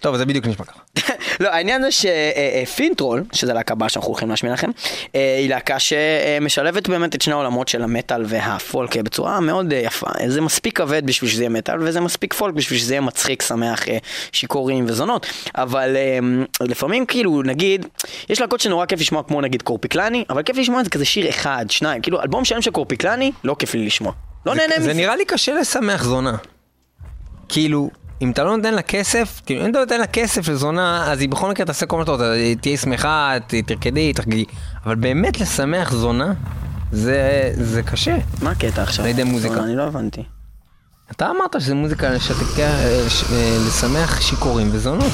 טוב, 0.00 0.16
זה 0.16 0.24
בדיוק 0.24 0.46
נשמע 0.46 0.64
ככה. 0.64 0.80
לא, 1.40 1.48
העניין 1.48 1.82
זה 1.82 1.88
שפינטרול, 1.90 3.24
שזה 3.32 3.52
להקה 3.52 3.72
הבאה 3.72 3.88
שאנחנו 3.88 4.08
הולכים 4.08 4.30
להשמיע 4.30 4.52
לכם, 4.52 4.70
אה, 5.14 5.36
היא 5.38 5.48
להקה 5.50 5.76
שמשלבת 5.78 6.88
באמת 6.88 7.14
את 7.14 7.22
שני 7.22 7.32
העולמות 7.32 7.68
של 7.68 7.82
המטאל 7.82 8.24
והפולק 8.28 8.96
בצורה 8.96 9.40
מאוד 9.40 9.72
אה, 9.72 9.78
יפה. 9.78 10.06
זה 10.26 10.40
מספיק 10.40 10.76
כבד 10.76 11.06
בשביל 11.06 11.30
שזה 11.30 11.42
יהיה 11.42 11.50
מטאל, 11.50 11.76
וזה 11.80 12.00
מספיק 12.00 12.34
פולק 12.34 12.54
בשביל 12.54 12.78
שזה 12.78 12.94
יהיה 12.94 13.00
מצחיק, 13.00 13.42
שמח, 13.42 13.88
אה, 13.88 13.98
שיכורים 14.32 14.84
וזונות. 14.88 15.26
אבל 15.54 15.96
לפעמים 16.60 17.06
כאילו, 17.06 17.42
נגיד, 17.42 17.86
יש 18.28 18.40
להקות 18.40 18.60
שנורא 18.60 18.86
כיף 18.86 19.00
לשמוע 19.00 19.22
כמו 19.22 19.40
נגיד 19.40 19.62
קורפיקלני, 19.62 20.24
אבל 20.30 20.42
כיף 20.42 20.56
לשמוע 20.56 20.80
את 20.80 20.84
זה 20.84 20.90
כזה 20.90 21.04
שיר 21.04 21.28
אחד, 21.28 21.66
שניים. 21.68 22.02
כאילו, 22.02 22.22
אלבום 22.22 22.44
שלם 22.44 22.62
של 22.62 22.70
קורפיקלני, 22.70 23.32
לא 23.44 23.56
כיף 23.58 23.74
לי 23.74 23.86
לשמוע. 23.86 24.12
לא 24.46 24.54
נהנה 24.54 24.74
זה 24.74 24.80
מזה. 24.80 24.94
נראה 24.94 25.16
לי 25.16 25.24
קשה 25.24 25.54
לשמח 25.54 26.04
זונה. 26.04 26.36
כאילו, 27.48 27.90
אם 28.22 28.30
אתה 28.30 28.44
לא 28.44 28.56
נותן 28.56 28.74
לה 28.74 28.82
כסף, 28.82 29.40
כאילו 29.46 29.64
אם 29.64 29.70
אתה 29.70 29.78
נותן 29.78 30.00
לה 30.00 30.06
כסף 30.06 30.48
לזונה, 30.48 31.12
אז 31.12 31.20
היא 31.20 31.28
בכל 31.28 31.50
מקרה 31.50 31.66
תעשה 31.66 31.86
כל 31.86 31.96
מה 31.96 32.02
שאתה 32.02 32.12
רוצה, 32.12 32.32
היא 32.32 32.56
תהיה 32.56 32.76
שמחה, 32.76 33.34
תרקדי, 33.66 34.12
תחגגי. 34.12 34.44
אבל 34.86 34.94
באמת 34.94 35.40
לשמח 35.40 35.92
זונה, 35.92 36.32
זה, 36.92 37.20
זה 37.54 37.82
קשה. 37.82 38.16
מה 38.42 38.50
הקטע 38.50 38.82
עכשיו? 38.82 39.04
על 39.04 39.10
ידי 39.10 39.24
מוזיקה. 39.24 39.62
אני 39.64 39.76
לא 39.76 39.82
הבנתי. 39.82 40.22
אתה 41.10 41.30
אמרת 41.30 41.60
שזה 41.60 41.74
מוזיקה 41.74 42.10
לשתקה, 42.10 42.40
אה, 42.62 43.04
ש- 43.08 43.24
אה, 43.32 43.56
לשמח 43.68 44.20
שיכורים 44.20 44.68
וזונות. 44.72 45.12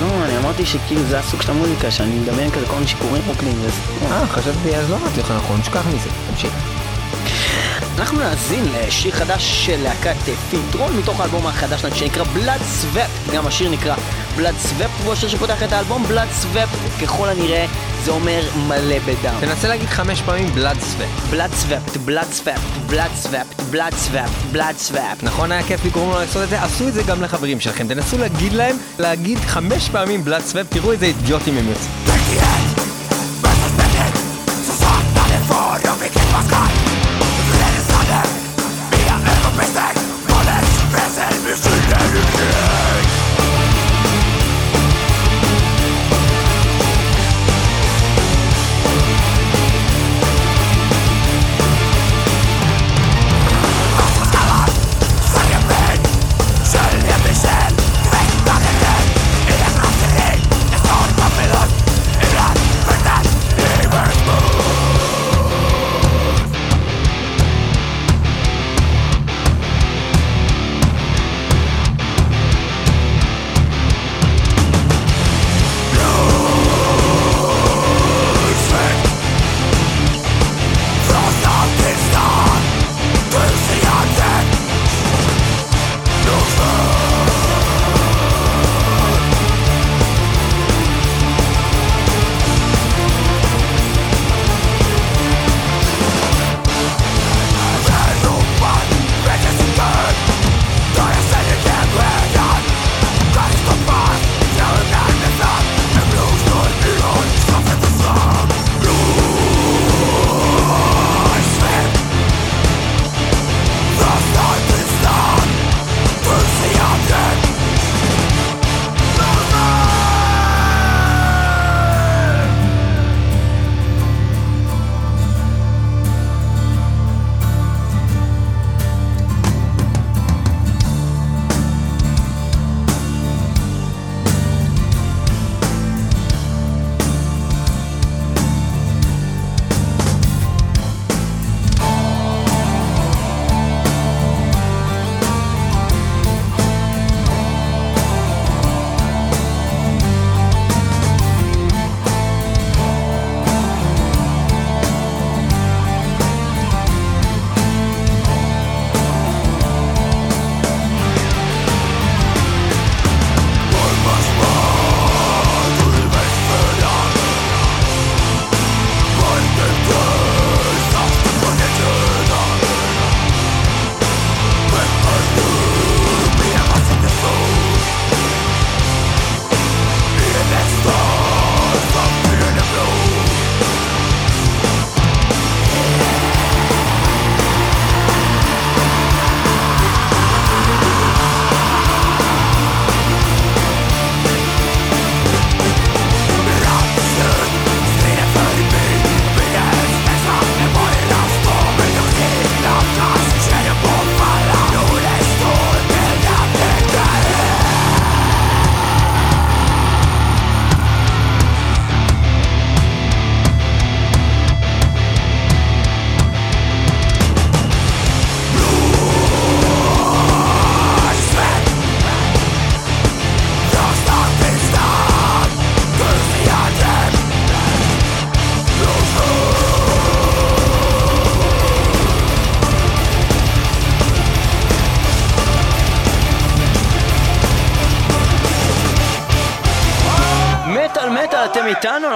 לא, 0.00 0.24
אני 0.24 0.38
אמרתי 0.38 0.66
שכאילו 0.66 1.02
זה 1.04 1.18
הסוג 1.18 1.42
של 1.42 1.50
המוזיקה, 1.50 1.90
שאני 1.90 2.18
מדמיין 2.18 2.50
כזה 2.50 2.66
כל 2.66 2.74
מיני 2.74 2.86
שיכורים 2.86 3.22
רוקדים 3.26 3.54
וזה. 3.60 4.06
אה, 4.06 4.26
חשבתי, 4.26 4.76
אז 4.76 4.90
לא 4.90 4.96
אמרתי 4.96 5.20
לך 5.20 5.30
נכון, 5.30 5.62
שכח 5.62 5.86
מזה, 5.86 6.08
תמשיך. 6.30 6.52
אנחנו 7.98 8.18
נאזין 8.18 8.64
לשיר 8.74 9.12
חדש 9.12 9.66
של 9.66 9.82
להקת 9.82 10.28
אה, 10.28 10.34
Finntroll 10.50 10.92
מתוך 10.92 11.20
האלבום 11.20 11.46
החדש 11.46 11.80
שלהם 11.80 11.94
שנקרא 11.94 12.24
Blodsvept 12.24 13.10
גם 13.34 13.46
השיר 13.46 13.70
נקרא 13.70 13.96
Blodsvept 14.36 14.90
והוא 15.02 15.12
השיר 15.12 15.28
שפותח 15.28 15.62
את 15.62 15.72
האלבום 15.72 16.04
Blodsvept 16.06 16.68
ככל 17.02 17.28
הנראה 17.28 17.66
זה 18.04 18.10
אומר 18.10 18.42
מלא 18.68 18.98
בדם 18.98 19.34
תנסה 19.40 19.68
להגיד 19.68 19.88
חמש 19.88 20.22
פעמים 20.22 20.46
Blodsvept. 20.46 21.30
בלאד 21.30 21.50
סוואפ, 21.52 21.96
בלאד 21.96 22.32
סוואפ, 22.32 22.60
בלאד 22.86 23.10
סוואפ, 23.16 23.46
בלאד 23.70 23.94
סוואפ, 23.94 24.30
בלאד 24.52 24.76
סוואפ 24.78 25.22
נכון 25.22 25.52
היה 25.52 25.62
כיף 25.62 25.84
לגרום 25.84 26.10
לו 26.10 26.18
לעשות 26.18 26.42
את 26.42 26.48
זה? 26.48 26.62
עשו 26.62 26.88
את 26.88 26.94
זה 26.94 27.02
גם 27.02 27.22
לחברים 27.22 27.60
שלכם. 27.60 27.88
תנסו 27.88 28.18
להגיד 28.18 28.52
להם, 28.52 28.76
להגיד 28.98 29.38
חמש 29.38 29.88
פעמים 29.88 30.24
בלאד 30.24 30.42
סוואפ, 30.42 30.66
תראו 30.68 30.92
איזה 30.92 31.06
אידיוטים 31.06 31.56
הם 31.58 31.68
יוצאים. 31.68 31.90
Michel, 36.44 36.83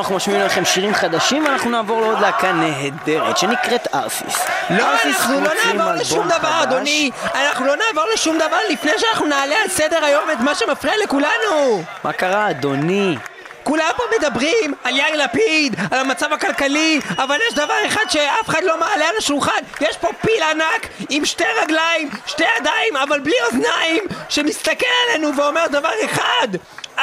אנחנו 0.08 0.16
משמיעים 0.16 0.44
לכם 0.44 0.64
שירים 0.64 0.94
חדשים 0.94 1.44
ואנחנו 1.44 1.70
נעבור 1.70 2.00
לעוד 2.00 2.20
להקה 2.20 2.52
נהדרת 2.52 3.38
שנקראת 3.38 3.88
ארסיס. 3.94 4.46
לא, 4.70 4.84
אנחנו 5.04 5.40
לא 5.40 5.50
נעבור 5.64 5.92
לשום 5.92 6.28
דבר. 6.28 6.62
אדוני! 6.62 7.10
אנחנו 7.34 7.66
לא 7.66 7.74
נעבור 7.76 8.04
לשום 8.14 8.36
דבר 8.38 8.56
לפני 8.70 8.92
שאנחנו 8.96 9.26
נעלה 9.26 9.54
על 9.62 9.68
סדר 9.68 10.04
היום 10.04 10.30
את 10.30 10.40
מה 10.40 10.54
שמפריע 10.54 10.94
לכולנו! 11.04 11.82
מה 12.04 12.12
קרה, 12.12 12.50
אדוני? 12.50 13.16
כולם 13.62 13.90
פה 13.96 14.02
מדברים 14.18 14.74
על 14.84 14.96
יאיר 14.96 15.24
לפיד, 15.24 15.76
על 15.90 15.98
המצב 15.98 16.32
הכלכלי, 16.32 17.00
אבל 17.18 17.38
יש 17.48 17.54
דבר 17.54 17.86
אחד 17.86 18.04
שאף 18.08 18.48
אחד 18.48 18.62
לא 18.64 18.80
מעלה 18.80 19.08
על 19.08 19.16
השולחן. 19.18 19.60
יש 19.80 19.96
פה 19.96 20.08
פיל 20.20 20.42
ענק 20.42 20.88
עם 21.08 21.24
שתי 21.24 21.44
רגליים, 21.62 22.10
שתי 22.26 22.44
ידיים, 22.60 22.96
אבל 22.96 23.20
בלי 23.20 23.34
אוזניים, 23.46 24.04
שמסתכל 24.28 24.86
עלינו 25.08 25.36
ואומר 25.36 25.66
דבר 25.70 25.90
אחד. 26.04 26.48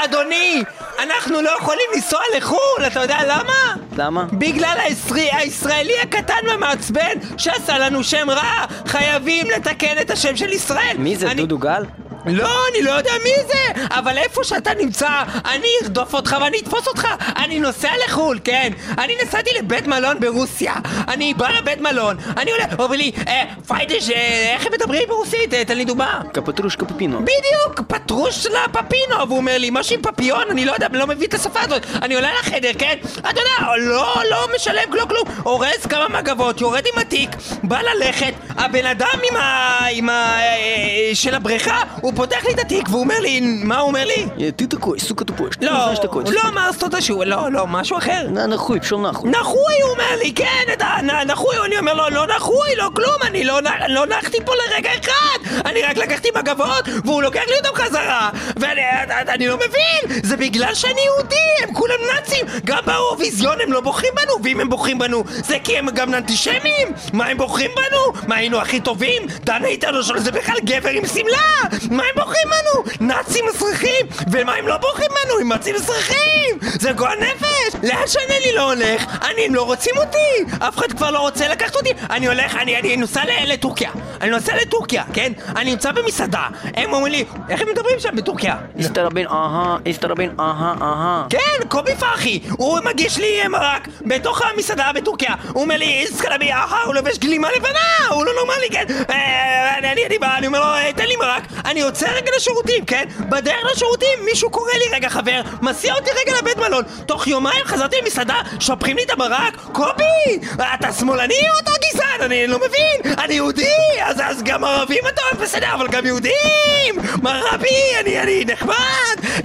אדוני, 0.04 0.64
אנחנו 1.04 1.42
לא 1.42 1.50
יכולים 1.58 1.86
לנסוע 1.96 2.20
לחו"ל, 2.38 2.86
אתה 2.88 3.00
יודע 3.02 3.18
למה? 3.28 3.54
למה? 3.98 4.26
בגלל 4.34 4.78
הישראלי, 4.80 5.30
הישראלי 5.32 6.00
הקטן 6.04 6.34
והמעצבן 6.48 7.14
שעשה 7.38 7.78
לנו 7.78 8.04
שם 8.04 8.30
רע, 8.30 8.44
חייבים 8.88 9.48
לתקן 9.50 9.98
את 10.02 10.12
השם 10.12 10.36
של 10.36 10.50
ישראל. 10.50 10.96
מי 11.00 11.16
זה, 11.16 11.26
אני- 11.32 11.42
דודו 11.42 11.58
גל? 11.58 11.84
לא, 12.28 12.50
אני 12.72 12.82
לא 12.82 12.92
יודע 12.92 13.12
מי 13.24 13.44
זה, 13.48 13.84
אבל 13.90 14.18
איפה 14.18 14.44
שאתה 14.44 14.72
נמצא, 14.74 15.10
אני 15.46 15.68
ארדוף 15.84 16.14
אותך 16.14 16.36
ואני 16.42 16.60
אתפוס 16.60 16.88
אותך. 16.88 17.08
אני 17.38 17.60
נוסע 17.60 17.92
לחו"ל, 18.08 18.40
כן. 18.44 18.72
אני 18.98 19.16
נסעתי 19.24 19.50
לבית 19.60 19.88
מלון 19.88 20.20
ברוסיה. 20.20 20.74
אני 21.08 21.34
בא 21.34 21.50
לבית 21.50 21.82
מלון, 21.82 22.18
אני 22.38 22.52
עולה, 22.52 22.66
אומר 22.80 22.96
לי, 22.96 23.12
אה, 23.28 23.44
פיידש, 23.68 24.10
אה, 24.10 24.54
איך 24.54 24.66
הם 24.66 24.74
מדברים 24.74 25.08
ברוסית? 25.08 25.54
אה, 25.54 25.66
תן 25.66 25.78
לי 25.78 25.86
דוגמה. 25.86 26.22
קפטרושקה 26.34 26.86
פפינו. 26.86 27.20
בדיוק, 27.20 27.82
פטרוש 27.88 28.46
לפפינו, 28.46 29.28
והוא 29.28 29.38
אומר 29.38 29.58
לי, 29.58 29.70
משהו 29.72 29.96
עם 29.96 30.02
פפיון, 30.02 30.44
אני 30.52 30.66
לא 30.66 30.72
יודע, 30.72 30.88
אני 30.88 30.98
לא 30.98 31.08
מבין 31.08 31.30
את 31.30 31.34
השפה 31.34 31.60
הזאת. 31.62 31.86
אני 32.02 32.16
עולה 32.16 32.30
לחדר, 32.40 32.72
כן? 32.78 32.96
אתה 33.20 33.30
יודע, 33.30 33.78
לא, 33.78 34.16
לא 34.30 34.48
משלם 34.56 34.92
כלום 34.92 35.08
כלום. 35.08 35.28
אורז 35.46 35.86
כמה 35.90 36.10
מגבות, 36.10 36.62
יורד 36.62 36.84
עם 36.94 37.02
התיק, 37.02 37.30
בא 37.64 37.80
ללכת, 37.82 38.34
הבן 38.58 38.86
אדם 38.86 39.20
עם 39.30 39.36
ה... 39.38 39.78
עם 39.92 40.10
ה... 40.10 40.40
אה, 40.40 41.10
של 41.14 41.36
הבריכה, 41.36 41.82
הוא 42.02 42.14
פותח 42.16 42.46
לי 42.46 42.54
את 42.54 42.60
התיק 42.60 42.90
והוא 42.90 43.02
אומר 43.02 43.20
לי, 43.20 43.40
מה 43.42 43.80
הוא 43.80 43.88
אומר 43.88 44.06
לי? 44.06 44.26
תהיה 44.52 44.68
תקוי, 44.68 45.00
сука, 45.00 45.26
тупой. 45.26 45.52
Что 45.52 45.66
לא, 45.66 45.72
знаешь 45.84 46.00
такое? 46.00 46.24
הוא 46.24 46.34
לא 46.34 46.42
אמר 46.48 46.70
סוד 46.80 46.96
השיעור, 46.96 47.24
לא, 47.24 47.52
לא, 47.52 47.68
משהו 47.68 47.98
אחר. 47.98 48.28
נחוי, 48.48 48.80
פשוט 48.80 49.00
נחוי. 49.00 49.30
נחוי 49.30 49.82
הוא 49.82 49.92
אומר 49.92 50.16
לי, 50.24 50.34
כן, 50.34 50.66
אתה 50.74 50.88
נחוי, 51.26 51.56
אני 51.66 51.78
אומר 51.78 51.94
לו, 51.94 52.10
לא 52.10 52.28
נחוי, 52.36 52.76
לא 52.78 52.90
כלום, 52.96 53.18
אני 53.24 53.44
לא, 53.44 53.60
לא, 53.88 54.06
נחתי 54.06 54.38
פה 54.46 54.52
לרגע 54.56 54.90
אחד, 55.00 55.62
אני 55.66 55.82
רק 55.82 55.98
לקחתי 55.98 56.30
מגבות, 56.36 56.90
והוא 57.06 57.24
לוקח 57.24 57.42
לי 57.48 57.54
אותם 57.58 57.76
חזרה, 57.84 58.30
ואני 58.58 59.48
לא 59.48 59.56
מבין, 59.58 60.22
זה 60.24 60.38
בגלל 60.38 60.74
שאני 60.74 61.02
יהודי, 61.06 61.36
הם 61.64 61.74
כולם 61.74 61.96
נאצים, 62.44 62.60
גם 62.66 62.80
באירוויזיון 62.86 63.62
הם 63.62 63.74
לא 63.74 63.82
בוחרים 63.82 64.14
בנו, 64.16 64.34
ואם 64.44 64.60
הם 64.60 64.70
בוחרים 64.70 65.00
בנו, 65.00 65.24
זה 65.28 65.58
כי 65.64 65.78
הם 65.78 65.90
גם 65.90 66.14
אנטישמים, 66.14 66.88
מה 67.14 67.26
הם 67.26 67.38
בוחרים 67.38 67.72
בנו? 67.76 68.28
מה 68.28 68.36
היינו 68.36 68.58
הכי 68.62 68.80
טובים? 68.80 69.28
דן 69.44 69.66
איתנו 69.66 70.04
שזה 70.04 70.32
בכלל 70.32 70.56
גבר 70.64 70.90
עם 70.90 71.06
שמלה, 71.08 71.78
מה 71.92 72.04
הם 72.04 72.16
בוחרים 72.16 72.48
בנו? 72.48 73.08
נאצים 73.08 73.46
מסריחים, 73.50 74.06
ומה 74.32 74.54
הם 74.54 74.68
לא 74.68 74.78
בוחרים 74.78 75.10
בנו? 75.10 75.40
הם 75.40 75.50
נאצים 75.52 75.76
מסריחים, 75.76 76.58
זה 76.62 76.92
גועל 76.92 77.18
נפש, 77.20 77.76
לאן 77.84 78.08
שאני 78.08 78.56
לא 78.56 78.72
הולך, 78.74 79.06
אני, 79.22 79.46
הם 79.46 79.56
לא 79.56 79.64
רוצים 79.64 79.94
אותי, 79.98 80.56
אף 80.68 80.78
אחד 80.78 80.92
כבר 80.92 81.12
לא 81.12 81.20
רוצה 81.20 81.48
לקחת 81.48 81.76
אותי, 81.76 81.90
אני 82.10 82.28
הולך, 82.28 82.56
אני, 82.56 82.80
אני 82.80 82.98
נוסע 82.98 83.22
לטורקיה, 83.48 83.92
אני 84.22 84.30
נוסע 84.30 84.56
לטורקיה, 84.62 85.04
כן? 85.14 85.34
אני 85.56 85.72
נמצא 85.72 85.92
במסעדה, 85.92 86.48
הם 86.76 86.94
אומרים 86.94 87.12
לי, 87.12 87.26
איך 87.50 87.62
הם 87.62 87.68
מדברים 87.70 88.00
שם 88.00 88.16
בטורקיה? 88.16 88.56
הסתרבין, 88.80 89.28
אהה, 89.28 89.78
הסתרבין, 89.86 90.32
אהה, 90.40 90.76
אהה. 90.82 91.26
כן, 91.30 91.68
קובי 91.68 91.96
פרחי, 91.96 92.25
הוא 92.52 92.80
מגיש 92.86 93.18
לי 93.18 93.42
אה, 93.42 93.48
מרק 93.50 93.88
בתוך 94.02 94.42
המסעדה 94.42 94.92
בטורקיה. 94.96 95.36
הוא 95.54 95.64
אומר 95.64 95.78
לי, 95.78 95.86
איסקלבי, 95.86 96.52
אהה, 96.52 96.84
הוא 96.86 96.96
לובש 96.96 97.18
גלימה 97.18 97.48
לבנה, 97.56 97.80
הוא 98.10 98.26
לא 98.26 98.32
נורמלי, 98.34 98.70
כן? 98.72 98.86
אה, 99.10 99.78
אני, 99.78 100.06
אני, 100.06 100.18
בא, 100.18 100.38
אני 100.38 100.48
אומר 100.48 100.60
לו, 100.60 100.66
"אה, 100.66 100.92
תן 100.96 101.06
לי 101.06 101.16
מרק. 101.16 101.44
אני 101.66 101.80
יוצא 101.80 102.08
רגע 102.08 102.32
לשירותים, 102.38 102.86
כן? 102.86 103.06
בדרך 103.20 103.66
לשירותים, 103.74 104.20
מישהו 104.26 104.50
קורא 104.50 104.72
לי 104.74 104.96
רגע 104.96 105.10
חבר, 105.10 105.42
מסיע 105.62 105.94
אותי 105.96 106.10
רגע 106.12 106.38
לבית 106.42 106.58
מלון. 106.58 106.84
תוך 107.06 107.28
יומיים 107.28 107.66
חזרתי 107.66 107.96
למסעדה, 108.02 108.36
שופכים 108.60 108.98
לי 108.98 109.04
את 109.04 109.10
המרק. 109.12 109.56
קובי, 109.72 110.40
אתה 110.76 110.94
שמאלני 110.94 111.34
או 111.54 111.60
אתה 111.64 111.72
גזען? 111.94 112.22
אני 112.22 112.48
לא 112.48 112.58
מבין. 112.58 113.14
אני 113.18 113.34
יהודי, 113.34 113.70
אז, 114.04 114.18
אז 114.24 114.44
גם 114.44 114.64
ערבים 114.64 115.04
אתה 115.14 115.22
אוהב 115.22 115.44
בסדר, 115.44 115.68
אבל 115.74 115.88
גם 115.88 116.06
יהודים. 116.06 116.96
מר 117.22 117.42
רבי, 117.52 117.68
אני, 118.00 118.22
אני 118.22 118.46
נחמד. 118.48 118.76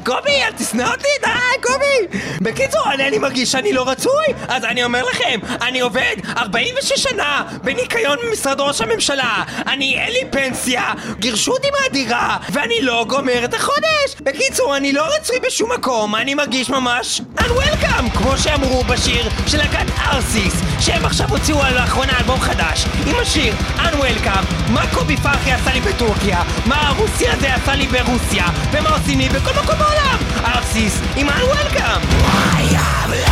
קובי, 0.04 0.30
אל 0.42 0.52
תשנא 0.58 0.90
אותי, 0.90 1.08
די, 1.22 1.28
קובי! 1.62 2.18
בקיצור, 2.40 2.69
אני, 2.94 3.08
אני 3.08 3.18
מרגיש 3.18 3.52
שאני 3.52 3.72
לא 3.72 3.88
רצוי, 3.88 4.24
אז 4.48 4.64
אני 4.64 4.84
אומר 4.84 5.02
לכם, 5.04 5.40
אני 5.62 5.80
עובד 5.80 6.16
46 6.36 7.02
שנה 7.02 7.42
בניקיון 7.64 8.18
במשרד 8.26 8.60
ראש 8.60 8.80
הממשלה, 8.80 9.42
אני 9.66 9.98
אין 9.98 10.12
לי 10.12 10.30
פנסיה, 10.30 10.92
גירשו 11.18 11.52
אותי 11.52 11.68
מהדירה, 11.80 12.36
ואני 12.52 12.74
לא 12.82 13.04
גומר 13.08 13.44
את 13.44 13.54
החודש! 13.54 14.20
בקיצור, 14.20 14.76
אני 14.76 14.92
לא 14.92 15.06
רצוי 15.16 15.36
בשום 15.46 15.72
מקום, 15.72 16.14
אני 16.14 16.34
מרגיש 16.34 16.70
ממש 16.70 17.20
unwelcome, 17.38 18.18
כמו 18.18 18.38
שאמרו 18.38 18.84
בשיר 18.84 19.28
של 19.46 19.58
להקת 19.58 19.90
ארסיס, 20.06 20.54
שהם 20.80 21.04
עכשיו 21.04 21.28
הוציאו 21.28 21.58
לאחרונה 21.74 22.18
אלבום 22.18 22.40
חדש, 22.40 22.84
עם 23.06 23.16
השיר 23.22 23.54
unwelcome, 23.76 24.70
מה 24.72 24.82
קובי 24.94 25.16
פרחי 25.16 25.52
עשה 25.52 25.72
לי 25.72 25.80
בטורקיה, 25.80 26.42
מה 26.66 26.88
הרוסי 26.88 27.28
הזה 27.28 27.54
עשה 27.54 27.74
לי 27.74 27.86
ברוסיה, 27.86 28.44
ומה 28.72 28.90
עושים 28.90 29.18
לי 29.18 29.28
בכל 29.28 29.62
מקום 29.62 29.78
בעולם, 29.78 30.18
ארסיס 30.44 31.00
עם 31.16 31.28
unwelcome! 31.28 33.29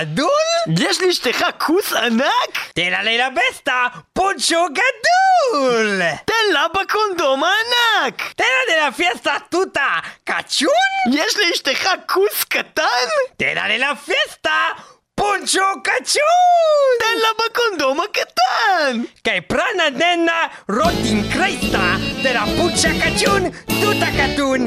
גדול? 0.00 0.76
יש 0.80 1.02
לאשתך 1.02 1.44
כוס 1.58 1.92
ענק? 1.92 2.72
תן 2.74 2.90
לה 2.90 3.02
לבסטה 3.02 3.86
פונצ'ו 4.12 4.66
גדול! 4.66 6.00
תן 6.24 6.52
לה 6.52 6.66
בקונדום 6.68 7.42
הענק! 7.44 8.32
תן 8.36 8.44
לה 8.68 8.88
לפיסטה 8.88 9.36
טוטה 9.50 9.98
קצ'ון? 10.24 11.12
יש 11.12 11.36
לאשתך 11.36 11.88
כוס 12.08 12.44
קטן? 12.48 13.08
תן 13.36 13.54
לה 13.54 13.92
לפיסטה 13.92 14.68
פונצ'ו 15.14 15.82
קצ'ון! 15.84 16.98
תן 17.00 17.18
לה 17.22 17.28
בקונדום 17.38 18.00
הקטן! 18.00 19.02
Que 19.24 19.40
prana 19.40 19.90
nena 19.90 20.38
rotin 20.68 21.20
cresta 21.32 21.86
de 22.22 22.30
la 22.36 22.44
pucha 22.56 22.92
cachun 23.00 23.42
tuta 23.80 24.08
catun 24.18 24.62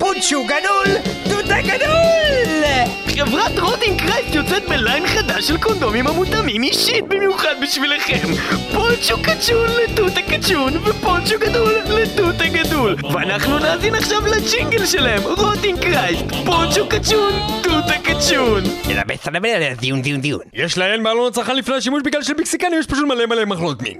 puchu 0.00 0.38
gadul 0.50 0.90
tuta 1.28 1.58
gadul 1.68 3.03
חברת 3.18 3.58
רוטינג 3.58 4.00
קרייסט 4.00 4.34
יוצאת 4.34 4.68
בליין 4.68 5.06
חדש 5.06 5.48
של 5.48 5.58
קונדומים 5.58 6.06
המותאמים 6.06 6.62
אישית 6.62 7.08
במיוחד 7.08 7.54
בשבילכם. 7.62 8.28
פונצ'ו 8.72 9.22
קצ'ון 9.22 9.68
לתות 9.84 10.12
הקצ'ון 10.16 10.76
ופונצ'ו 10.76 11.34
גדול 11.40 11.74
לתות 11.88 12.34
הגדול 12.40 12.96
ואנחנו 13.12 13.58
נאזין 13.58 13.94
עכשיו 13.94 14.26
לג'ינגל 14.26 14.86
שלהם 14.86 15.22
רוטינג 15.22 15.78
קרייסט 15.80 16.24
פונצ'ו 16.46 16.88
קצ'ון 16.88 17.32
תות 17.62 17.84
הקצ'ון 17.86 18.62
יש 20.54 20.78
להן 20.78 21.02
מעלון 21.02 21.28
הצרכן 21.28 21.56
לפני 21.56 21.74
השימוש 21.74 22.02
בגלל 22.04 22.22
של 22.22 22.34
מקסיקנים 22.40 22.80
יש 22.80 22.86
פשוט 22.86 23.04
מלא 23.08 23.26
מלא 23.26 23.44
מחלות 23.44 23.82
מין. 23.82 23.94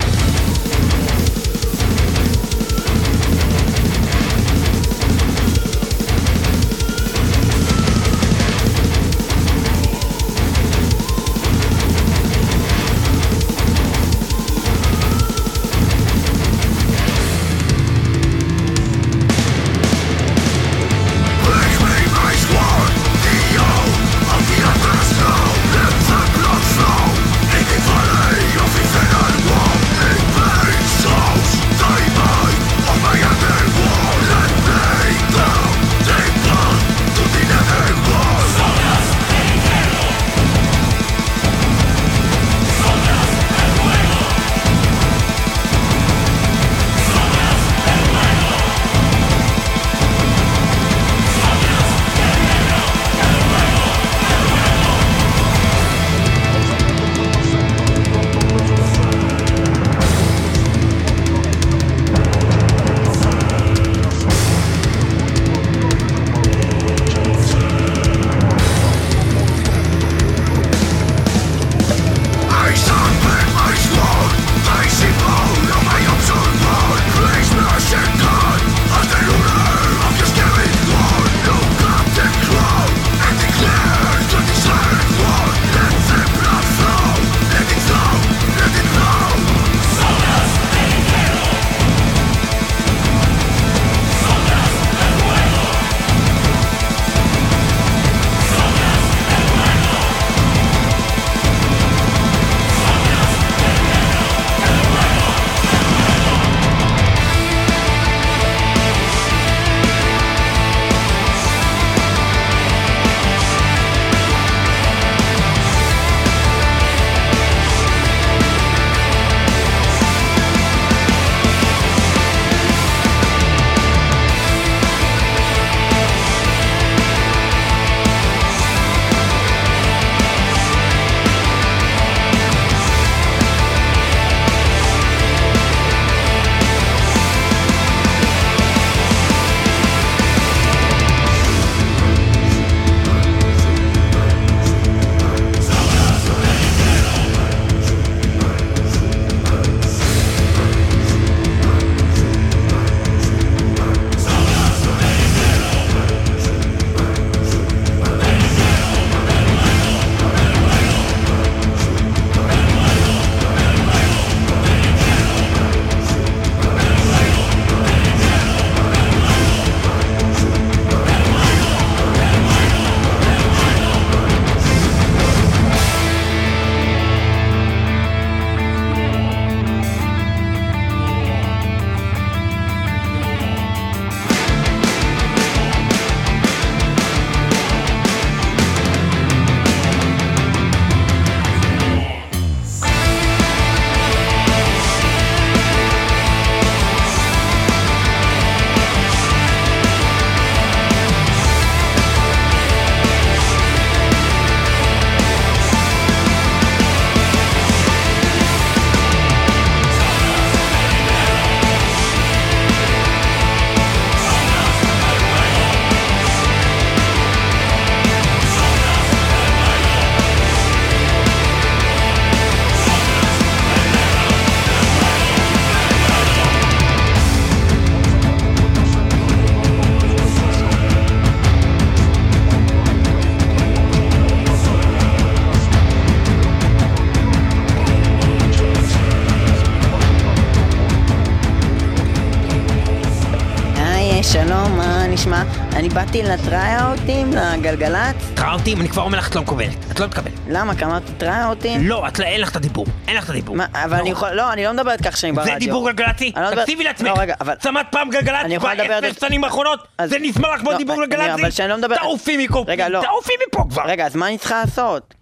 אני 246.14 246.22
באתי 246.22 246.42
לטרייאוטים, 246.42 247.30
לגלגלצ. 247.32 248.16
טראוטים, 248.34 248.80
אני 248.80 248.88
כבר 248.88 249.02
אומר 249.02 249.18
לך, 249.18 249.28
את 249.30 249.34
לא 249.34 249.42
מקבלת. 249.42 249.76
את 249.92 250.00
לא 250.00 250.06
מקבלת. 250.06 250.32
למה? 250.48 250.74
כי 250.76 250.84
אמרתי 250.84 251.12
טרייאוטים? 251.18 251.88
לא, 251.88 252.08
את 252.08 252.18
לא, 252.18 252.24
אין 252.24 252.40
לך 252.40 252.50
את 252.50 252.56
הדיבור. 252.56 252.86
אין 253.08 253.16
לך 253.16 253.24
את 253.24 253.30
הדיבור. 253.30 253.56
מה, 253.56 253.66
אבל 253.72 253.94
אני 253.98 254.08
לא. 254.10 254.12
יכול... 254.12 254.30
לא, 254.30 254.52
אני 254.52 254.64
לא 254.64 254.72
מדברת 254.72 255.02
כך 255.06 255.16
שאני 255.16 255.32
ברדיו. 255.32 255.52
זה 255.52 255.58
דיבור 255.58 255.90
גלגלצי? 255.90 256.32
אני 256.36 256.44
לא 256.44 256.50
מדבר- 256.50 256.62
תקשיבי 256.62 256.84
לעצמך. 256.84 257.08
לא, 257.08 257.14
רגע, 257.18 257.34
אבל... 257.40 257.54
שמעת 257.62 257.86
פעם 257.92 258.10
גלגלצ 258.10 258.44
אני 258.44 258.54
יכולה 258.54 258.74
לדבר 258.74 259.00
בעשר 259.00 259.26
שנים 259.26 259.44
האחרונות? 259.44 259.80
אז- 259.98 260.10
זה 260.10 260.16
נשמע 260.20 260.54
לך 260.54 260.60
כמו 260.60 260.70
לא, 260.72 260.76
דיבור 260.78 260.96
אני- 261.04 261.06
גלגלצי? 261.06 261.42
אבל 261.42 261.50
שאני 261.50 261.68
לא 261.68 261.76
מדבר- 261.76 261.96
תעופי 261.96 262.36
מפה. 262.46 262.64
רגע, 262.68 262.88
לא. 262.88 263.02
תעופי 263.02 263.32
מפה 263.48 263.64
כבר. 263.70 263.82
רגע, 263.86 264.06
אז 264.06 264.16
מה 264.16 264.28
אני 264.28 264.38
צריכה 264.38 264.60
לעשות? 264.60 265.14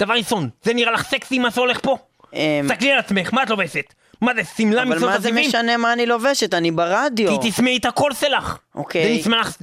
דבר 0.00 0.14
ראשון, 0.14 0.48
זה 0.62 0.74
נראה 0.74 0.92
לך 0.92 1.02
סקסי 1.04 1.38
מה 1.38 1.50
שהולך 1.50 1.80
פה? 1.82 1.96
אמ, 2.34 2.40
תסתכלי 2.68 2.92
על 2.92 2.98
עצמך, 2.98 3.32
מה 3.32 3.42
את 3.42 3.50
לובשת? 3.50 3.94
מה 4.24 4.34
זה, 4.34 4.42
שמלה 4.56 4.82
אבל 4.82 4.90
מצוות 4.90 5.10
מה 5.10 5.18
זה 5.18 5.28
הצבעים? 5.28 5.48
משנה 5.48 5.76
מה 5.76 5.92
אני 5.92 6.06
לובשת? 6.06 6.54
אני 6.54 6.70
ברדיו. 6.70 7.40
כי 7.40 7.50
תשמעי 7.50 7.76
את 7.76 7.84
הקול 7.84 8.14
שלך. 8.14 8.56
אוקיי. 8.74 9.14
זה 9.14 9.20
נשמע 9.20 9.40
לך, 9.40 9.56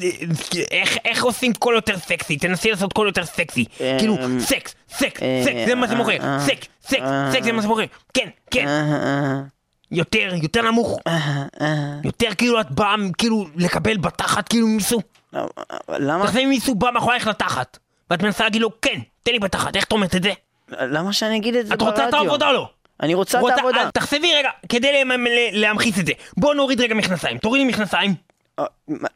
איך- 0.71 0.97
איך 1.05 1.23
עושים 1.23 1.53
קול 1.53 1.75
יותר 1.75 1.97
סקסי? 1.97 2.37
תנסי 2.37 2.71
לעשות 2.71 2.93
קול 2.93 3.07
יותר 3.07 3.25
סקסי. 3.25 3.65
אמ, 3.79 3.85
כאילו, 3.99 4.17
סקס, 4.39 4.75
סקס, 4.97 5.21
אה, 5.21 5.41
סקס, 5.45 5.55
זה 5.65 5.75
מה 5.75 5.87
שמוכר. 5.87 6.11
אה, 6.23 6.39
סקס, 6.39 6.67
סקס, 6.87 7.01
אה, 7.01 7.29
סקס 7.33 7.43
זה 7.43 7.51
מה 7.51 7.61
שמוכר. 7.61 7.83
כן, 8.13 8.27
כן. 8.51 8.67
אה, 8.67 8.81
אה, 8.81 9.39
יותר, 9.91 10.29
יותר 10.41 10.61
נמוך. 10.61 10.99
אה, 11.07 11.19
אה. 11.61 11.75
יותר 12.03 12.29
כאילו 12.37 12.61
את 12.61 12.71
באה, 12.71 12.95
כאילו, 13.17 13.45
לקבל 13.55 13.97
בתחת, 13.97 14.47
כאילו 14.47 14.67
מישהו. 14.67 15.01
אבל 15.33 15.47
למה? 15.99 16.25
תחשבי 16.25 16.45
מישהו 16.45 16.75
בא 16.75 16.91
מאחורייך 16.93 17.27
לתחת. 17.27 17.77
ואת 18.11 18.23
מנסה 18.23 18.43
להגיד 18.43 18.61
לו, 18.61 18.69
כן, 18.81 18.99
תן 19.23 19.31
לי 19.31 19.39
בתחת, 19.39 19.75
איך 19.75 19.83
את 19.83 19.91
אומרת 19.91 20.15
את 20.15 20.23
זה? 20.23 20.31
למה 20.79 21.13
שאני 21.13 21.37
אגיד 21.37 21.55
את 21.55 21.67
זה 21.67 21.73
את 21.73 21.79
ברדיו? 21.79 21.91
רוצה 21.91 22.09
את 22.09 22.13
העבודה 22.13 22.47
או 22.47 22.53
לא? 22.53 22.69
אני 23.01 23.13
רוצה 23.13 23.37
את 23.37 23.43
רוצה- 23.43 23.55
העבודה. 23.55 23.77
אה, 23.83 23.91
תחשבי 23.91 24.33
רגע, 24.35 24.49
כדי 24.69 24.91
ל- 25.03 25.13
ל- 25.13 25.61
להמחיש 25.61 25.99
את 25.99 26.05
זה. 26.05 26.13
בוא 26.37 26.53
נוריד 26.53 26.81
רגע 26.81 26.95
מכנסיים. 26.95 27.37
תורידי 27.37 27.65
מכנסיים. 27.65 28.13
אה, 28.59 28.65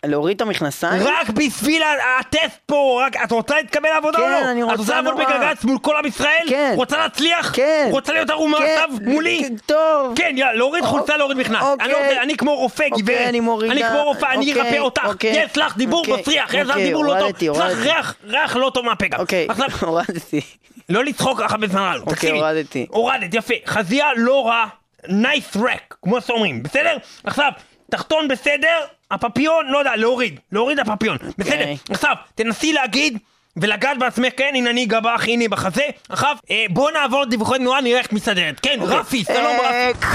להוריד 0.06 0.36
את 0.36 0.42
המכנסיים? 0.42 1.04
רק 1.04 1.30
בשביל 1.30 1.82
הטסט 2.20 2.60
פה, 2.66 3.02
רק, 3.06 3.16
את 3.24 3.32
רוצה 3.32 3.56
להתקבל 3.56 3.90
לעבודה 3.90 4.18
או 4.18 4.24
כן, 4.24 4.32
לא? 4.32 4.52
אני 4.52 4.62
את 4.64 4.68
רוצה 4.68 4.78
רוצה 4.82 4.96
לעבוד 4.96 5.14
נורא. 5.14 5.26
בגלגלצ 5.26 5.64
מול 5.64 5.78
כל 5.80 5.96
עם 5.98 6.06
ישראל? 6.06 6.46
כן. 6.50 6.74
רוצה 6.76 6.98
להצליח? 6.98 7.52
כן. 7.56 7.88
רוצה 7.92 8.14
להיות 8.14 8.30
ערומה 8.30 8.58
כן, 8.58 8.64
עכשיו 8.64 8.90
מולי? 9.02 9.44
כן, 9.44 9.56
טוב. 9.66 10.14
כן, 10.16 10.34
יאללה, 10.38 10.54
להוריד 10.54 10.84
אוק- 10.84 10.90
חולצה, 10.92 11.18
להוריד 11.18 11.38
מכנס. 11.38 11.56
אני 11.80 11.92
לא 11.92 11.98
אוקיי. 11.98 12.08
רוצה, 12.10 12.22
אני 12.22 12.38
כמו 12.38 12.56
רופא, 12.56 12.84
אוקיי, 12.84 13.02
גברת. 13.04 13.28
אני 13.30 13.40
מורידה. 13.40 13.74
אני 13.74 13.84
כמו 13.84 14.04
רופא, 14.04 14.26
אני 14.26 14.50
אוקיי, 14.54 14.62
ארפא 14.70 14.78
אותך. 14.80 15.02
אוקיי. 15.06 15.44
יש 15.44 15.58
לך 15.58 15.78
דיבור 15.78 16.00
אוקיי, 16.00 16.14
מסריח, 16.22 16.54
יש 16.54 16.62
לך 16.62 16.70
אוקיי, 16.70 16.84
דיבור 16.86 17.06
לא 17.06 17.14
טוב. 17.14 17.22
הורדתי, 17.22 17.46
יש 17.46 17.58
לך. 17.58 17.78
ריח, 17.78 18.16
ריח 18.28 18.56
לא 18.56 18.72
טוב 18.74 18.86
מהפה 18.86 19.08
גם. 19.08 19.20
אוקיי, 19.20 19.48
הורדתי. 19.82 20.42
לא 20.90 21.04
לצחוק 21.04 21.42
ככה 21.42 21.58
בזמן. 21.58 21.98
אוקיי, 22.00 22.14
תקשיבי. 22.16 22.38
הורדתי. 22.38 22.86
הורדת, 22.90 23.34
יפה. 23.34 23.54
חזייה 23.66 24.08
לא 24.18 24.48
רע, 24.48 24.66
nice 25.08 25.58
rack, 25.58 25.96
כמו 26.02 26.22
שאומרים, 26.22 26.64
בסדר? 26.64 26.98
עכשיו, 27.24 27.52
תחתון 27.92 28.28
בסדר, 28.28 28.80
הפפיון, 29.12 29.68
לא 29.68 29.78
יודע, 29.78 29.96
להוריד. 29.96 30.40
להוריד 30.52 30.80
הפפיון. 30.80 31.18
בסדר. 31.38 31.54
אוקיי. 31.60 31.78
עכשיו, 31.90 32.16
תנסי 32.36 32.74
להגיד... 32.74 33.18
ולגעת 33.58 33.98
בעצמך, 34.00 34.34
כן, 34.38 34.52
הנה 34.56 34.70
אני 34.70 34.84
אגע 34.84 35.00
בך, 35.00 35.24
הנה 35.28 35.48
בחזה. 35.50 35.84
עכשיו, 36.10 36.36
אה, 36.52 36.66
בוא 36.70 36.92
נעבור 36.92 37.22
לדיווחי 37.22 37.58
תנועה, 37.58 37.82
נראה 37.82 38.00
איך 38.00 38.12
מסתדרת. 38.12 38.60
כן, 38.60 38.80
רפי, 38.82 39.24
שלום 39.24 39.38
אה, 39.60 39.90
רפי. 39.92 40.06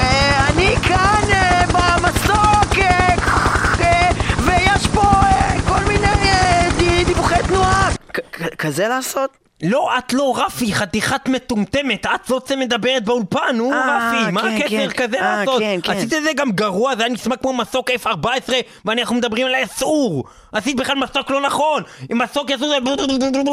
אה, 0.00 0.48
אני 0.48 0.74
כאן 0.88 1.22
אה, 1.32 1.62
במסוק, 1.66 2.78
אה, 2.78 3.14
אה, 3.80 4.10
ויש 4.44 4.86
פה 4.94 5.00
אה, 5.02 5.56
כל 5.68 5.84
מיני 5.88 6.06
אה, 6.06 6.68
די- 6.78 7.04
דיווחי 7.04 7.34
תנועה. 7.48 7.90
כזה 8.58 8.88
לעשות? 8.88 9.36
לא, 9.62 9.90
את 9.98 10.12
לא 10.12 10.34
רפי, 10.36 10.74
חתיכת 10.74 11.28
מטומטמת, 11.28 12.06
את 12.06 12.20
זאת 12.26 12.46
שמדברת 12.46 13.04
באולפן, 13.04 13.54
נו 13.56 13.72
אה, 13.72 13.98
רפי, 14.12 14.30
מה 14.32 14.42
כן, 14.42 14.48
הקשר 14.56 14.90
כן. 14.90 15.06
כזה 15.06 15.20
אה, 15.20 15.36
לעשות? 15.36 15.58
כן. 15.60 15.80
עשית 15.92 16.12
את 16.14 16.22
זה 16.22 16.32
גם 16.36 16.52
גרוע, 16.52 16.96
זה 16.96 17.02
היה 17.04 17.12
נשמע 17.12 17.36
כמו 17.36 17.52
מסוק 17.52 17.90
F14, 17.90 18.52
ואנחנו 18.84 19.14
מדברים 19.16 19.46
על 19.46 19.54
האסור. 19.54 20.24
עשית 20.52 20.76
בכלל 20.76 20.96
מסוק 20.96 21.30
לא 21.30 21.40
נכון, 21.40 21.82
עם 22.10 22.18
מסוק 22.22 22.50
יעשו 22.50 22.68
זה 22.68 22.76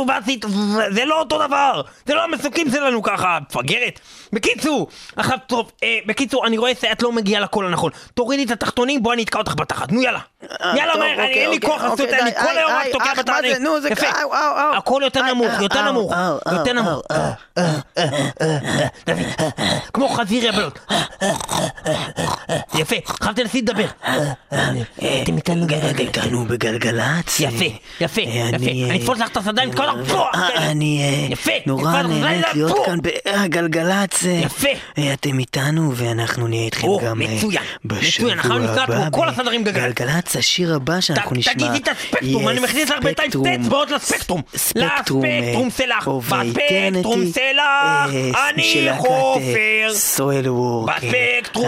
ועשית, 0.08 0.46
זה- 0.92 1.06
לא 1.06 1.20
אותו 1.20 1.48
דבר, 1.48 1.82
זה 2.06 2.14
לא 2.16 2.24
המסוקים 2.24 2.72
שלנו 2.72 3.04
ככה, 3.04 3.38
מפגרת. 3.50 4.00
בקיצור, 4.34 4.88
עכשיו 5.16 5.38
טוב, 5.48 5.72
אה, 5.84 5.98
בקיצור, 6.06 6.48
אני 6.48 6.58
רואה 6.58 6.72
שאת 6.82 7.02
לא 7.04 7.12
מגיעה 7.12 7.42
לקול 7.42 7.66
הנכון. 7.66 7.92
תורידי 8.14 8.44
את 8.44 8.52
התחתונים, 8.52 9.04
בואי 9.04 9.16
אני 9.16 9.24
אתקע 9.24 9.40
אותך 9.40 9.54
בתחת, 9.58 9.92
נו 9.92 10.02
יאללה. 10.02 10.20
יאללה, 10.76 10.94
אוקיי, 10.94 11.10
אין 11.28 11.50
לי 11.50 11.56
אוקיי, 11.56 11.70
כוח 11.70 11.84
לעשות 11.84 12.02
את 12.02 12.06
אוקיי, 12.06 12.20
זה, 12.20 12.24
אני 12.26 12.48
כל 12.52 12.58
היום 12.58 12.72
רק 12.72 12.88
תוקע 12.92 13.04
אח, 13.06 13.10
מה 13.18 13.24
בתחת. 13.24 13.42
זה? 13.54 13.60
נו, 13.60 13.82
זה 13.82 13.90
יפה. 13.90 14.08
הכל 14.78 15.02
יותר 15.04 15.22
נמוך, 15.22 15.62
יותר 15.62 15.88
אאו, 15.88 15.94
נמוך, 15.98 16.14
יותר 16.52 16.74
נמוך. 16.74 17.02
דוד, 19.08 19.26
כמו 19.94 20.10
חזיר 20.10 20.46
יבלות. 20.46 20.80
יפה, 22.76 22.96
עכשיו 23.20 23.34
תנסי 23.34 23.62
לדבר. 23.62 23.86
אתם 25.24 25.36
איתנו. 25.38 25.66
איתנו 26.00 26.46
בגלגלצ. 26.46 27.40
יפה, 27.40 27.66
יפה, 28.02 28.22
אה, 28.22 28.28
יפה. 28.28 28.56
אני, 28.56 28.92
אה, 28.92 28.96
אתפוס 28.96 29.20
לך 29.20 29.30
את 29.32 29.38
הסדיים, 29.38 29.72
תקוע 29.72 29.86
לך 29.86 30.12
פה. 30.12 30.26
אה, 30.36 30.72
אני 30.72 31.02
אה, 31.48 31.58
נורא 31.66 32.02
נהנית 32.02 32.46
להיות. 32.54 32.78
כאן 32.86 32.98
בגלגלצ. 33.02 34.26
אה, 34.26 34.32
יפה. 34.32 34.68
אה, 34.98 35.14
אתם 35.14 35.40
איתנו 35.40 35.92
ואנחנו 35.96 36.48
נהיה 36.48 36.66
איתכם 36.66 36.88
גם 37.06 37.22
אה, 37.22 37.28
בשבוע 37.86 38.32
הבא. 38.34 39.10
כל 39.12 39.30
הסדרים 39.30 39.64
גלגלצ. 39.64 39.94
גלגלצ, 39.98 40.36
השיר 40.36 40.76
הבא 40.76 41.02
שאנחנו 41.02 41.36
נשמע. 41.36 41.54
תגידי 41.54 41.78
את 41.78 41.88
הספקטרום, 41.88 42.50
אני 42.50 42.60
מכניס 42.60 42.90
לך 42.90 43.04
בינתיים 43.04 43.32
שתי. 43.32 43.56
אצבעות 43.56 43.92
לספקטרום. 43.92 44.42
ספקטרום, 44.56 45.26
אה, 45.26 45.40
לספקטרום 45.42 45.70
שלך, 45.88 46.08
בספקטרום 46.08 47.22
שלך, 47.26 47.60
אה, 47.60 48.50
אני 48.50 48.90
אה, 48.90 48.98
חופר. 48.98 49.94
סואל 49.94 50.50
וורק. 50.50 51.04
אה, 51.04 51.10
בספקטרום 51.10 51.68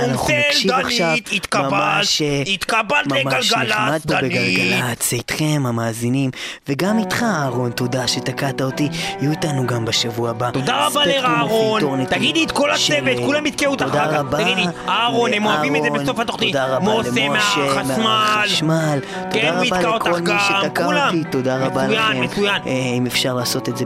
של 0.52 0.70
דנית, 0.70 1.30
התקבלת, 1.32 1.72
ממש, 1.72 2.22
אה, 2.22 2.44
התקבלת 2.48 3.08
ממש 3.08 3.52
לגלגלצ, 3.52 3.72
נחמד 3.72 4.00
פה 4.02 4.14
דנית. 4.14 4.32
בגלגלצ, 4.32 5.14
איתכם 5.14 5.64
המאזינים, 5.66 6.32
וגם 6.70 7.00
איתך 7.00 7.24
אהרון, 7.24 7.72
תודה 7.72 8.08
שתקעת 8.08 8.62
אותי, 8.62 8.90
יהיו 9.22 9.32
איתנו 9.32 9.68
גם 9.68 9.86
בשבוע 9.86 10.30
הבא. 10.30 10.52
תודה 10.52 10.86
רבה 10.88 11.06
לאהרון, 11.06 12.06
תגידי 12.06 12.44
את 12.44 12.52
כל 12.52 12.72
הצוות, 12.72 13.08
אה, 13.08 13.26
כולם 13.26 13.46
יתקעו 13.46 13.72
אותך 13.72 13.86
אחר 13.86 14.24
כך. 14.24 14.40
תגידי, 14.40 14.66
אהרון, 14.88 15.34
הם 15.34 15.46
אוהבים 15.46 15.76
את 15.76 15.84
זה 15.84 15.90
בסוף 15.90 16.20
התוכנית. 16.20 16.56
תודה 16.56 16.76
רבה 16.76 16.94
למשה 16.96 17.84
מהחשמל. 17.98 19.00
כן, 19.32 19.52
תודה 19.52 19.66
יתקע 19.66 19.90
רבה 19.90 20.10
לכל 20.10 20.22
מי 20.22 20.40
שתקע. 20.48 20.86
אותי, 20.86 21.24
תודה 21.32 21.58
רבה 21.58 21.84
מצוין, 21.84 22.12
לכם. 22.12 22.22
מצוין. 22.24 22.62
אה, 22.68 22.72
אם 22.98 23.06
אפשר 23.06 23.34
לעשות 23.34 23.70
את 23.70 23.78
זה 23.78 23.86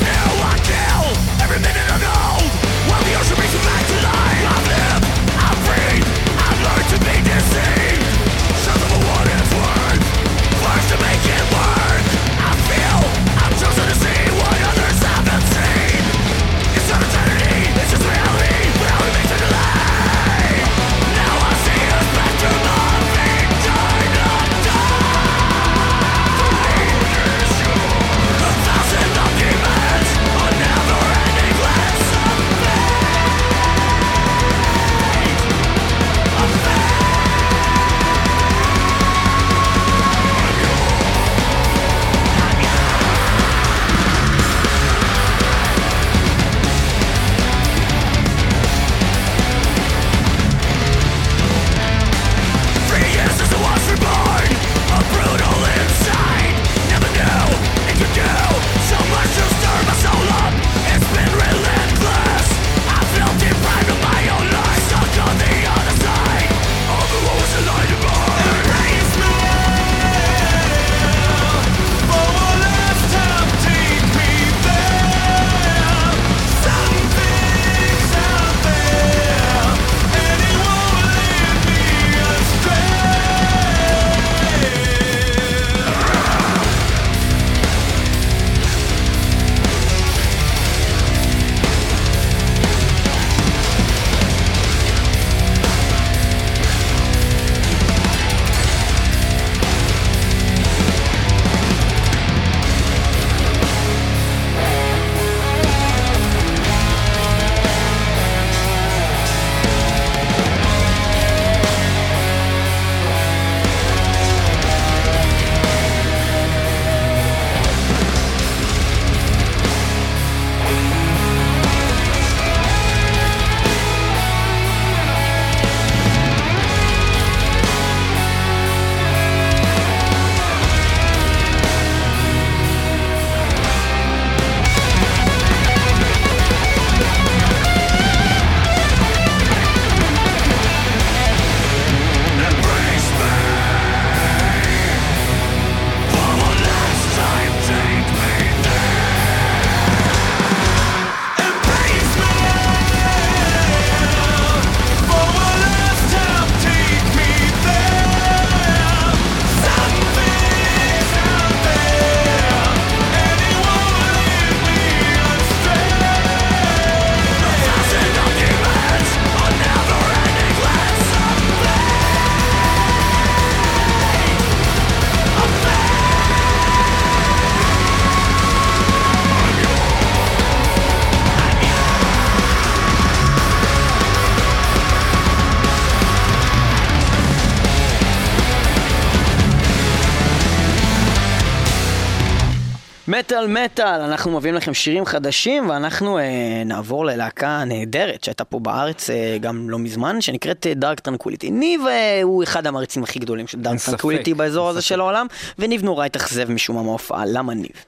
מטאל 193.47 193.63
מטאל, 193.63 194.01
אנחנו 194.01 194.31
מביאים 194.31 194.55
לכם 194.55 194.73
שירים 194.73 195.05
חדשים 195.05 195.69
ואנחנו 195.69 196.17
אה, 196.17 196.23
נעבור 196.65 197.05
ללהקה 197.05 197.63
נהדרת 197.65 198.23
שהייתה 198.23 198.43
פה 198.43 198.59
בארץ 198.59 199.09
אה, 199.09 199.37
גם 199.41 199.69
לא 199.69 199.79
מזמן, 199.79 200.21
שנקראת 200.21 200.67
Dark 200.75 200.99
Tranquillity. 200.99 201.51
ניב 201.51 201.81
אה, 201.87 202.19
הוא 202.23 202.43
אחד 202.43 202.67
המעריצים 202.67 203.03
הכי 203.03 203.19
גדולים 203.19 203.47
של 203.47 203.61
Dark 203.61 203.77
ספק, 203.77 203.89
Tranquillity 203.89 204.33
באזור 204.33 204.69
הזה. 204.69 204.81
של 204.81 204.99
העולם, 204.99 205.27
וניב 205.59 205.83
נורא 205.83 206.05
התאכזב 206.05 206.51
משום 206.51 206.75
מה 206.75 206.83
מההופעה, 206.83 207.23
למה 207.25 207.53
ניב? 207.53 207.85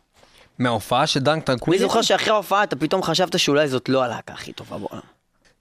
מההופעה 0.59 1.07
של 1.07 1.19
Dark 1.19 1.37
אני 1.37 1.45
Tranquillity? 1.45 1.83
זוכר 1.83 2.01
שאחרי 2.01 2.33
ההופעה 2.33 2.63
אתה 2.63 2.75
פתאום 2.75 3.03
חשבת 3.03 3.39
שאולי 3.39 3.67
זאת 3.67 3.89
לא 3.89 4.03
הלהקה 4.03 4.33
הכי 4.33 4.53
טובה 4.53 4.77
בעולם. 4.77 5.12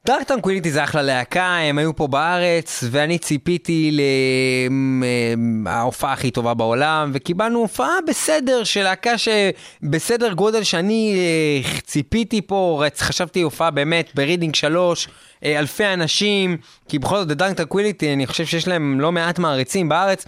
דארק 0.07 0.23
טרנקוויליטי 0.23 0.71
זה 0.71 0.85
אחלה 0.85 1.03
להקה, 1.03 1.57
הם 1.57 1.79
היו 1.79 1.97
פה 1.97 2.07
בארץ, 2.07 2.85
ואני 2.91 3.19
ציפיתי 3.19 3.99
להופעה 5.65 6.13
הכי 6.13 6.31
טובה 6.31 6.55
בעולם, 6.55 7.11
וקיבלנו 7.15 7.59
הופעה 7.59 7.95
בסדר, 8.09 8.65
של 8.65 8.83
להקה 8.83 9.15
שבסדר 9.19 10.33
גודל 10.33 10.63
שאני 10.63 11.15
אה, 11.17 11.81
ציפיתי 11.81 12.43
פה, 12.43 12.83
חשבתי 12.99 13.43
הופעה 13.43 13.71
באמת 13.71 14.11
ב 14.15 14.20
Reading 14.20 14.55
3, 14.55 15.09
אה, 15.45 15.59
אלפי 15.59 15.87
אנשים, 15.87 16.57
כי 16.89 16.99
בכל 16.99 17.17
זאת 17.19 17.29
Dark 17.29 17.57
Tranquillity, 17.57 18.13
אני 18.13 18.27
חושב 18.27 18.47
שיש 18.47 18.69
להם 18.69 19.01
לא 19.01 19.13
מעט 19.13 19.39
מעריצים 19.39 19.89
בארץ, 19.89 20.25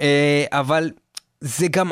אה, 0.00 0.44
אבל... 0.52 0.90
זה 1.40 1.68
גם, 1.68 1.90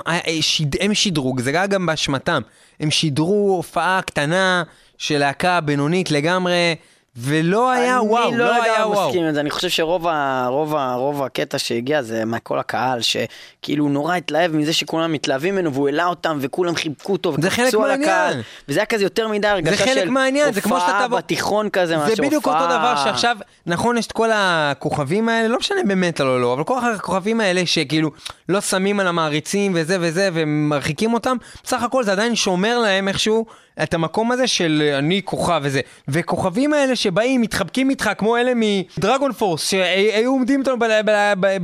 הם 0.81 0.95
שידרוג, 0.95 1.41
זה 1.41 1.51
היה 1.51 1.67
גם 1.67 1.87
באשמתם. 1.87 2.43
הם 2.81 2.91
שידרו 2.91 3.55
הופעה 3.57 4.01
קטנה 4.03 4.63
של 4.99 5.19
להקה 5.19 5.61
בינונית 5.61 6.11
לגמרי, 6.11 6.75
ולא 7.19 7.71
היה 7.71 8.03
וואו, 8.03 8.29
אני 8.29 8.37
לא, 8.39 8.45
לא 8.45 8.63
היה 8.63 8.87
וואו. 8.87 9.07
מסכים 9.09 9.25
עם 9.25 9.35
זה, 9.35 9.41
אני 9.41 9.51
חושב 9.51 9.69
שרוב 9.69 10.07
ה, 10.07 10.47
רוב 10.49 10.75
ה, 10.77 10.95
רוב 10.95 11.23
הקטע 11.23 11.59
שהגיע 11.59 12.03
זה 12.03 12.25
מכל 12.25 12.59
הקהל, 12.59 12.99
שכאילו 13.01 13.89
נורא 13.89 14.17
התלהב 14.17 14.53
מזה 14.57 14.73
שכולם 14.73 15.13
מתלהבים 15.13 15.55
ממנו 15.55 15.73
והוא 15.75 15.89
העלה 15.89 16.07
אותם 16.07 16.39
וכולם 16.41 16.75
חיבקו 16.75 17.13
אותו 17.13 17.35
זה 17.41 17.51
חלק 17.51 17.65
וקפצו 17.67 17.85
על. 17.85 17.91
הקהל. 17.91 18.43
וזה 18.69 18.79
היה 18.81 18.87
כזה 18.87 19.05
יותר 19.05 19.29
מדי 19.29 19.49
הרגשה 19.49 19.95
של 19.95 20.11
מהעניין, 20.11 20.53
זה 20.53 20.61
שאתה 20.61 20.75
הופעה 20.75 21.09
בתיכון 21.09 21.69
כזה, 21.71 21.87
זה 21.87 21.97
מאשר 21.97 22.23
בדיוק 22.23 22.47
אותו 22.49 22.59
הופעה- 22.59 22.79
דבר 22.79 23.05
שעכשיו, 23.05 23.37
נכון, 23.67 23.99
יש 23.99 24.07
את 24.07 24.13
כל 24.13 24.29
הכוכבים 24.35 25.29
האלה, 25.29 25.49
לא 25.49 25.59
משנה 25.59 25.81
במטאל 25.89 26.27
או 26.27 26.39
לא, 26.39 26.53
אבל 26.53 26.65
כל 26.65 26.79
הכוכבים 26.95 27.41
האלה 27.41 27.67
שכאילו 27.67 28.11
לא 28.49 28.61
שמים 28.61 29.01
על 29.01 29.07
המעריצים 29.09 29.73
וזה 29.75 29.97
וזה, 30.01 30.29
ומרחיקים 30.33 31.15
אותם, 31.15 31.37
בסך 31.65 31.83
הכל 31.83 32.05
זה 32.05 32.13
עדיין 32.13 32.35
שומר 32.35 32.79
להם 32.79 33.09
איכשהו 33.09 33.47
את 33.83 33.95
המקום 33.95 34.33
הזה 34.33 34.47
של 34.47 34.95
אני 34.99 35.21
כוכב 35.25 35.61
וזה. 35.65 35.81
וכוכבים 36.09 36.73
האלה 36.73 36.97
שבאים, 37.07 37.41
מתחבקים 37.41 37.91
איתך, 37.91 38.11
כמו 38.19 38.37
אלה 38.37 38.53
מדרגון 38.55 39.33
פורס, 39.33 39.69
שהיו 39.71 40.31
עומדים 40.31 40.61
איתנו 40.61 40.77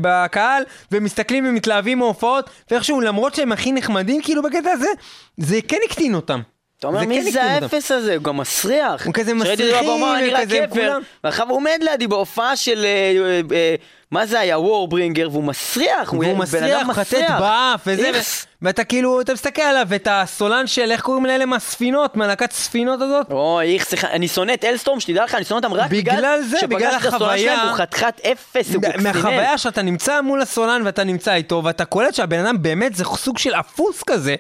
בקהל, 0.01 0.63
ומסתכלים 0.93 1.45
ומתלהבים 1.49 1.99
מהופעות, 1.99 2.51
ואיכשהו, 2.71 3.01
למרות 3.01 3.35
שהם 3.35 3.53
הכי 3.53 3.73
נחמדים, 3.73 4.23
כאילו 4.23 4.43
בקטע 4.43 4.71
הזה, 4.71 4.89
זה 5.37 5.59
כן 5.69 5.79
הקטין 5.89 6.15
אותם. 6.15 6.41
אתה 6.83 6.89
אומר, 6.89 7.01
מי 7.07 7.23
כן 7.25 7.31
זה. 7.31 7.43
האפס 7.43 7.91
הזה? 7.91 8.15
הוא 8.17 8.23
גם 8.25 8.37
מסריח. 8.37 9.07
הוא 9.07 9.15
כזה 9.15 9.35
מסריחים, 9.35 10.03
וכזה, 10.35 10.59
גבר, 10.59 10.67
כולם- 10.69 11.03
ואחריו 11.25 11.49
הוא 11.49 11.57
עומד 11.57 11.79
לידי 11.81 12.07
בהופעה 12.07 12.57
של, 12.57 12.85
אה, 12.85 13.13
אה, 13.25 13.41
אה, 13.57 13.75
מה 14.11 14.27
זה 14.27 14.41
היה, 14.41 14.59
וורברינגר, 14.59 15.29
והוא 15.33 15.45
מסריח, 15.45 16.11
הוא 16.11 16.25
והוא 16.25 16.39
מסריח, 16.39 16.87
מחטט 16.87 17.07
מסריח. 17.15 17.41
באף 17.41 17.81
וזה, 17.87 18.11
ואתה 18.63 18.85
כאילו, 18.85 19.21
אתה 19.21 19.33
מסתכל 19.33 19.63
עליו, 19.63 19.87
ואת 19.89 20.09
הסולן 20.11 20.67
של, 20.67 20.91
איך 20.91 21.01
קוראים 21.01 21.27
לאלה 21.27 21.47
מהספינות, 21.47 22.17
מהלהקת 22.17 22.53
ספינות 22.53 23.01
הזאת? 23.03 23.27
אוי, 23.31 23.75
איך, 23.75 23.85
סליחה, 23.85 24.09
אני 24.11 24.29
שונא 24.29 24.53
את 24.55 24.65
אלסטורם, 24.65 25.01
שתדע 25.01 25.25
לך, 25.25 25.35
אני 25.35 25.45
שונא 25.45 25.67
אותם 25.67 25.75
רק 25.75 25.91
בגלל 25.91 26.17
בגלל 26.17 26.43
זה, 26.43 26.67
בגלל 26.67 26.91
שפגשתי 26.91 27.09
את 27.09 27.15
הסולן 27.15 27.39
שלהם, 27.39 27.69
הוא 27.69 27.77
חתיכת 27.77 28.21
אפס, 28.33 28.75
הוא 28.75 28.83
קוקסינל. 28.83 29.03
מהחוויה 29.03 29.59
שאתה 29.59 29.83
נמצא 29.83 30.21
מול 30.21 30.43
הסולן 30.43 30.83
ואתה 30.85 31.05
נמצא 31.05 31.35
איתו, 31.35 31.63
ואתה 31.65 31.85
קולט 31.85 32.15
שהבן 32.15 32.39
אדם 32.47 32.63
באמת 32.63 32.95
זה 32.95 33.05
סוג 33.05 33.39
של 33.39 33.55
אפוס 33.55 34.03
כזה, 34.07 34.35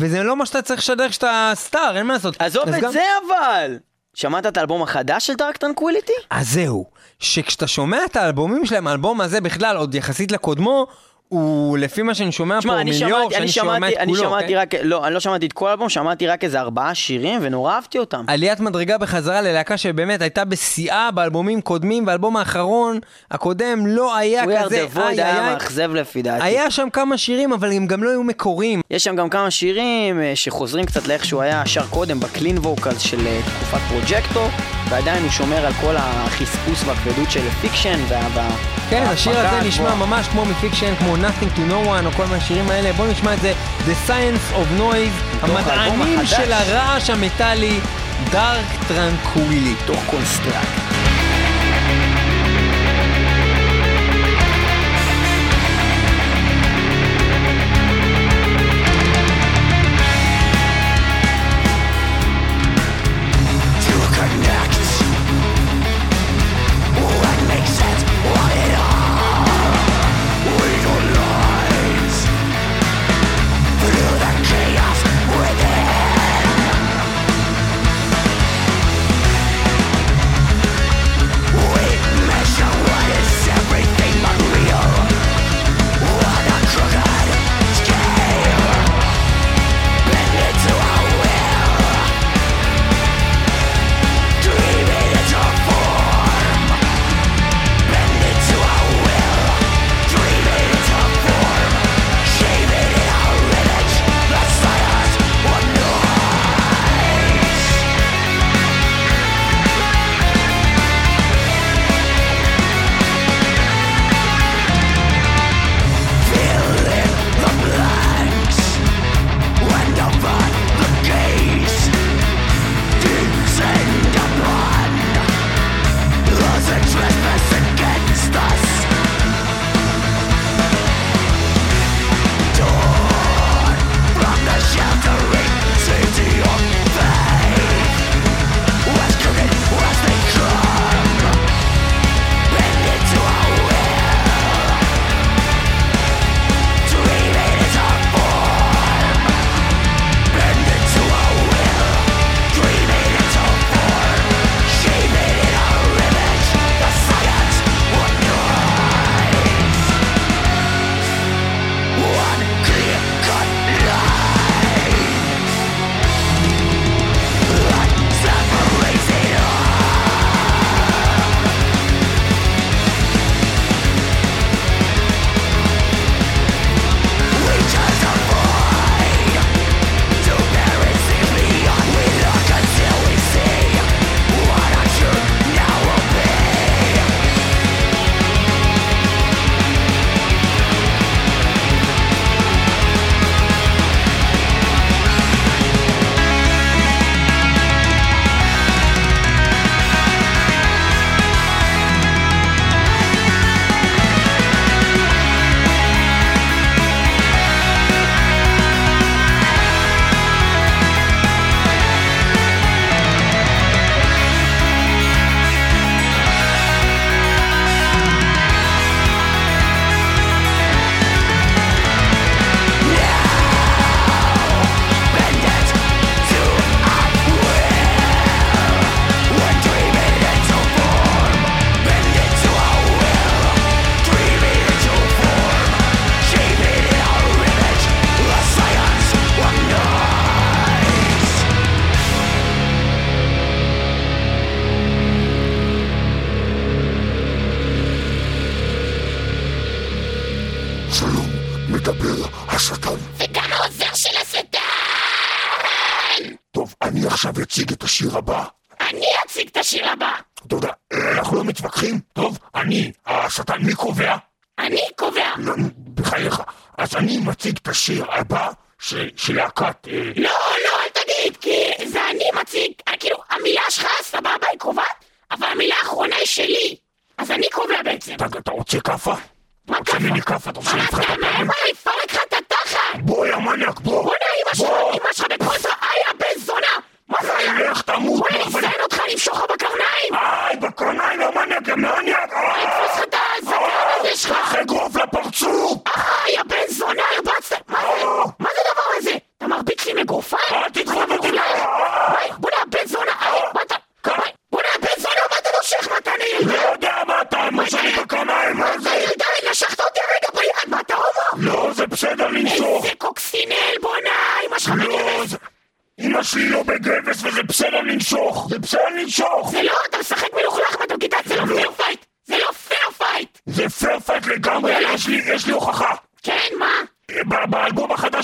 וזה 0.00 0.22
לא 0.22 0.36
מה 0.36 0.46
שאתה 0.46 0.62
צריך 0.62 0.80
לשדר 0.80 1.08
כשאתה 1.08 1.52
star, 1.54 1.96
אין 1.96 2.06
מה 2.06 2.12
לעשות. 2.14 2.36
עזוב 2.38 2.68
את 2.68 2.82
גם- 2.82 2.92
זה 2.92 3.02
אבל! 3.28 3.78
שמעת 4.14 4.46
את 4.46 4.56
האלבום 4.56 4.82
החדש 4.82 5.26
של 5.26 5.34
Dark 5.34 5.56
Tranquillity? 5.56 6.12
אז 6.30 6.48
זהו, 6.52 6.86
שכשאתה 7.18 7.66
שומע 7.66 8.04
את 8.04 8.16
האלבומים 8.16 8.66
שלהם, 8.66 8.86
האלבום 8.86 9.20
הזה 9.20 9.40
בכלל, 9.40 9.76
עוד 9.76 9.94
יחסית 9.94 10.32
לקודמו, 10.32 10.86
הוא 11.32 11.78
לפי 11.78 12.02
מה 12.02 12.14
שאני 12.14 12.32
שומע 12.32 12.58
תשמע, 12.58 12.72
פה 12.74 12.80
אני 12.80 12.90
מליאור, 12.90 13.22
אני 13.22 13.34
שאני 13.34 13.48
שומע 13.48 13.88
את 13.88 13.96
אני 13.96 14.06
כולו, 14.06 14.22
שמעתי 14.22 14.48
כן? 14.48 14.58
רק, 14.58 14.74
לא, 14.82 15.06
אני 15.06 15.14
לא 15.14 15.20
שמעתי 15.20 15.46
את 15.46 15.52
כל 15.52 15.68
האלבום, 15.68 15.88
שמעתי 15.88 16.26
רק 16.26 16.44
איזה 16.44 16.60
ארבעה 16.60 16.94
שירים, 16.94 17.40
ונורא 17.42 17.72
אהבתי 17.72 17.98
אותם. 17.98 18.24
עליית 18.26 18.60
מדרגה 18.60 18.98
בחזרה 18.98 19.40
ללהקה 19.40 19.76
שבאמת 19.76 20.22
הייתה 20.22 20.44
בשיאה 20.44 21.10
באלבומים 21.10 21.60
קודמים, 21.60 22.06
והאלבום 22.06 22.36
האחרון, 22.36 22.98
הקודם, 23.30 23.86
לא 23.86 24.16
היה 24.16 24.44
We 24.44 24.46
are 24.46 24.64
כזה, 24.64 24.86
the 24.92 24.96
void 24.96 25.00
היה 25.00 25.42
מאכזב 25.42 25.94
לפי 25.94 26.22
דעתי. 26.22 26.44
היה 26.44 26.70
שם 26.70 26.88
כמה 26.92 27.18
שירים, 27.18 27.52
אבל 27.52 27.72
הם 27.72 27.86
גם 27.86 28.02
לא 28.02 28.10
היו 28.10 28.22
מקוריים. 28.22 28.80
יש 28.90 29.04
שם 29.04 29.16
גם 29.16 29.28
כמה 29.28 29.50
שירים 29.50 30.20
אה, 30.20 30.32
שחוזרים 30.34 30.86
קצת 30.86 31.06
לאיך 31.06 31.24
שהוא 31.24 31.42
היה 31.42 31.66
שר 31.66 31.86
קודם 31.90 32.20
ב 32.20 32.26
clean 32.26 32.58
vocals 32.58 32.98
של 32.98 33.26
אה, 33.26 33.40
תקופת 33.44 33.80
Projector, 33.88 34.48
ועדיין 34.92 35.22
הוא 35.22 35.30
שומר 35.30 35.66
על 35.66 35.72
כל 35.80 35.94
החספוס 35.98 36.84
והכבדות 36.86 37.30
של 37.30 37.50
Fiction 37.60 38.00
וה... 38.08 38.48
כן, 38.90 39.04
השיר 39.06 39.38
הזה 39.38 39.68
נשמע. 39.68 39.94
ממש 39.94 40.28
כמו 40.28 40.44
מ 40.44 40.50
Fiction, 40.50 40.94
כמו 40.96 41.16
Nothing 41.16 41.58
to 41.58 41.70
No 41.70 41.86
One, 41.86 42.06
או 42.06 42.12
כל 42.16 42.26
מהשירים 42.26 42.70
האלה. 42.70 42.92
בואו 42.92 43.10
נשמע 43.10 43.34
את 43.34 43.40
זה, 43.40 43.52
The 43.86 44.10
Science 44.10 44.54
of 44.54 44.80
Noise, 44.80 45.44
המדענים. 45.44 46.26
של 46.26 46.52
הרעש 46.52 47.10
המטאלי, 47.10 47.80
Dark 48.32 48.90
Tranquillity. 48.90 49.86
תוך 49.86 50.00
Construct. 50.10 51.11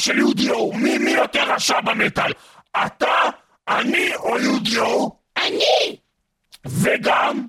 של 0.09 0.19
יודיו? 0.19 0.73
מי, 0.73 0.99
מי 0.99 1.11
יותר 1.11 1.53
רשע 1.53 1.81
במטאל? 1.81 2.33
אתה, 2.87 3.15
אני 3.69 4.15
או 4.17 4.39
יודיו? 4.39 5.09
אני! 5.37 5.97
וגם? 6.67 7.47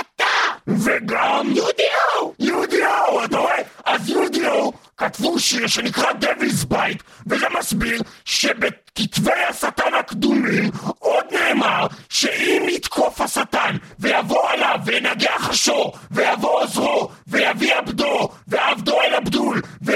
אתה! 0.00 0.24
וגם? 0.66 1.46
יודיו! 1.46 2.32
יודיו, 2.38 3.24
אתה 3.24 3.38
רואה? 3.38 3.62
אז 3.84 4.10
יודיו 4.10 4.70
כתבו 4.96 5.38
שיר 5.38 5.66
שנקרא 5.66 6.12
דביס 6.12 6.64
בייט, 6.64 7.02
וזה 7.26 7.46
מסביר 7.58 8.02
שבכתבי 8.24 9.42
השטן 9.48 9.94
הקדומים 9.98 10.70
עוד 10.98 11.24
נאמר 11.32 11.86
שאם 12.08 12.66
יתקוף 12.68 13.20
השטן 13.20 13.76
ויבוא 13.98 14.50
עליו 14.50 14.76
וינגח 14.84 15.48
השור 15.48 15.92
ויבוא 16.10 16.62
עוזרו 16.62 17.08
ויביא 17.26 17.74
עבדו 17.74 18.28
ועבדו 18.46 19.00
אל 19.00 19.14
הבדול 19.14 19.62
ו... 19.82 19.89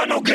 I 0.00 0.06
know. 0.06 0.29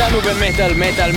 איתנו 0.00 0.20
במטאל 0.20 0.74
מטאל 0.74 1.10
106.2 1.10 1.14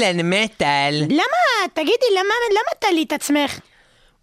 אהלן 0.06 0.34
מטאל. 0.34 1.04
למה, 1.10 1.68
תגידי, 1.74 2.06
למה, 2.14 2.34
למה 2.52 2.90
תלי 2.92 3.04
את 3.04 3.14
עצמך? 3.14 3.60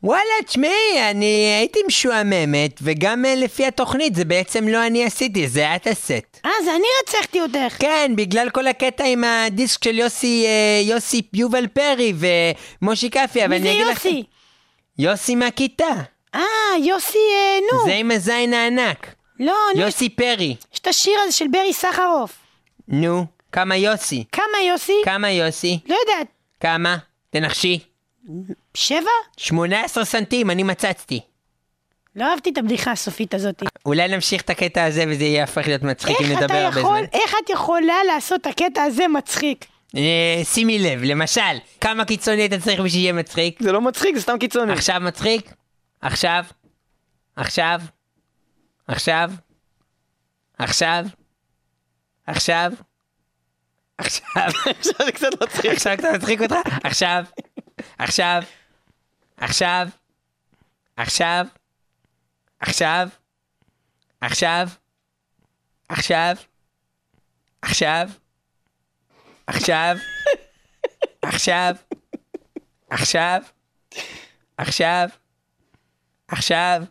וואלה, 0.02 0.22
תשמעי, 0.46 1.10
אני 1.10 1.54
הייתי 1.58 1.78
משועממת, 1.86 2.80
וגם 2.82 3.24
אה, 3.24 3.34
לפי 3.34 3.66
התוכנית 3.66 4.14
זה 4.14 4.24
בעצם 4.24 4.68
לא 4.68 4.86
אני 4.86 5.04
עשיתי, 5.04 5.48
זה 5.48 5.76
את 5.76 5.86
עשית. 5.86 6.40
אה, 6.44 6.50
זה 6.64 6.70
אני 6.70 6.84
רצחתי 7.02 7.40
אותך. 7.40 7.76
כן, 7.78 8.12
בגלל 8.16 8.50
כל 8.50 8.66
הקטע 8.66 9.04
עם 9.04 9.24
הדיסק 9.24 9.84
של 9.84 9.98
יוסי, 9.98 10.44
אה, 10.46 10.80
יוסי 10.84 11.22
יובל 11.32 11.66
פרי 11.66 12.12
ומושי 12.82 13.10
קפי, 13.10 13.44
אבל 13.44 13.48
מי 13.48 13.56
אני 13.56 13.64
זה 13.64 13.72
אגיד 13.72 13.86
לך... 13.86 14.04
יוסי? 14.04 14.22
יוסי 14.98 15.34
מהכיתה. 15.34 15.92
אה, 16.34 16.40
יוסי, 16.84 17.18
אה, 17.18 17.58
נו. 17.72 17.84
זה 17.84 17.94
עם 17.94 18.10
הזין 18.10 18.54
הענק. 18.54 19.14
לא, 19.40 19.54
נו, 19.74 19.80
יוסי 19.80 20.08
פרי. 20.08 20.56
יש 20.74 20.78
את 20.78 20.86
השיר 20.86 21.14
הזה 21.24 21.32
של 21.32 21.46
ברי 21.50 21.72
סחרוף. 21.72 22.32
נו, 22.88 23.24
כמה 23.52 23.76
יוסי? 23.76 24.24
כמה 24.32 24.62
יוסי? 24.68 24.92
כמה 25.04 25.30
יוסי? 25.30 25.78
לא 25.86 25.96
יודעת, 26.06 26.26
כמה? 26.60 26.96
תנחשי. 27.30 27.78
שבע? 28.74 29.10
18 29.36 30.04
סנטים, 30.04 30.50
אני 30.50 30.62
מצצתי. 30.62 31.20
לא 32.16 32.30
אהבתי 32.30 32.50
את 32.50 32.58
הבדיחה 32.58 32.92
הסופית 32.92 33.34
הזאת. 33.34 33.62
אולי 33.86 34.08
נמשיך 34.08 34.42
את 34.42 34.50
הקטע 34.50 34.84
הזה 34.84 35.04
וזה 35.08 35.24
יהפך 35.24 35.66
להיות 35.66 35.82
מצחיק 35.82 36.16
אם 36.20 36.26
איך 36.26 36.38
אתה 36.38 36.44
נדבר 36.44 36.54
הרבה 36.54 36.80
יכול, 36.80 36.98
זמן. 36.98 37.20
איך 37.20 37.34
את 37.44 37.50
יכולה 37.50 38.04
לעשות 38.06 38.40
את 38.40 38.46
הקטע 38.46 38.82
הזה 38.82 39.08
מצחיק? 39.08 39.66
אה, 39.96 40.40
שימי 40.44 40.78
לב, 40.78 41.02
למשל, 41.02 41.56
כמה 41.80 42.04
קיצוני 42.04 42.46
אתה 42.46 42.58
צריך 42.58 42.74
בשביל 42.74 42.88
שיהיה 42.88 43.12
מצחיק? 43.12 43.62
זה 43.62 43.72
לא 43.72 43.80
מצחיק, 43.80 44.14
זה 44.14 44.20
סתם 44.20 44.38
קיצוני. 44.38 44.72
עכשיו 44.72 45.00
מצחיק? 45.00 45.54
עכשיו? 46.00 46.44
עכשיו? 47.36 47.80
עכשיו? 48.86 49.30
עכשיו? 50.58 51.04
עכשיו? 52.26 52.72
עכשיו? 53.98 54.48
עכשיו 54.78 55.06
זה 55.06 55.12
קצת 55.12 55.42
מצחיק. 55.42 55.70
עכשיו 55.72 55.96
קצת 55.98 56.08
מצחיק 56.14 56.40
אותך? 56.40 56.56
עכשיו? 56.84 57.24
עכשיו? 57.98 58.42
עכשיו? 59.36 59.88
עכשיו? 60.96 61.46
עכשיו? 62.60 63.08
עכשיו? 64.20 64.68
עכשיו? 65.88 66.36
עכשיו? 67.48 68.08
עכשיו? 69.46 69.96
עכשיו? 71.22 71.76
עכשיו? 72.90 73.42
עכשיו? 74.58 75.08
עכשיו? 76.28 76.82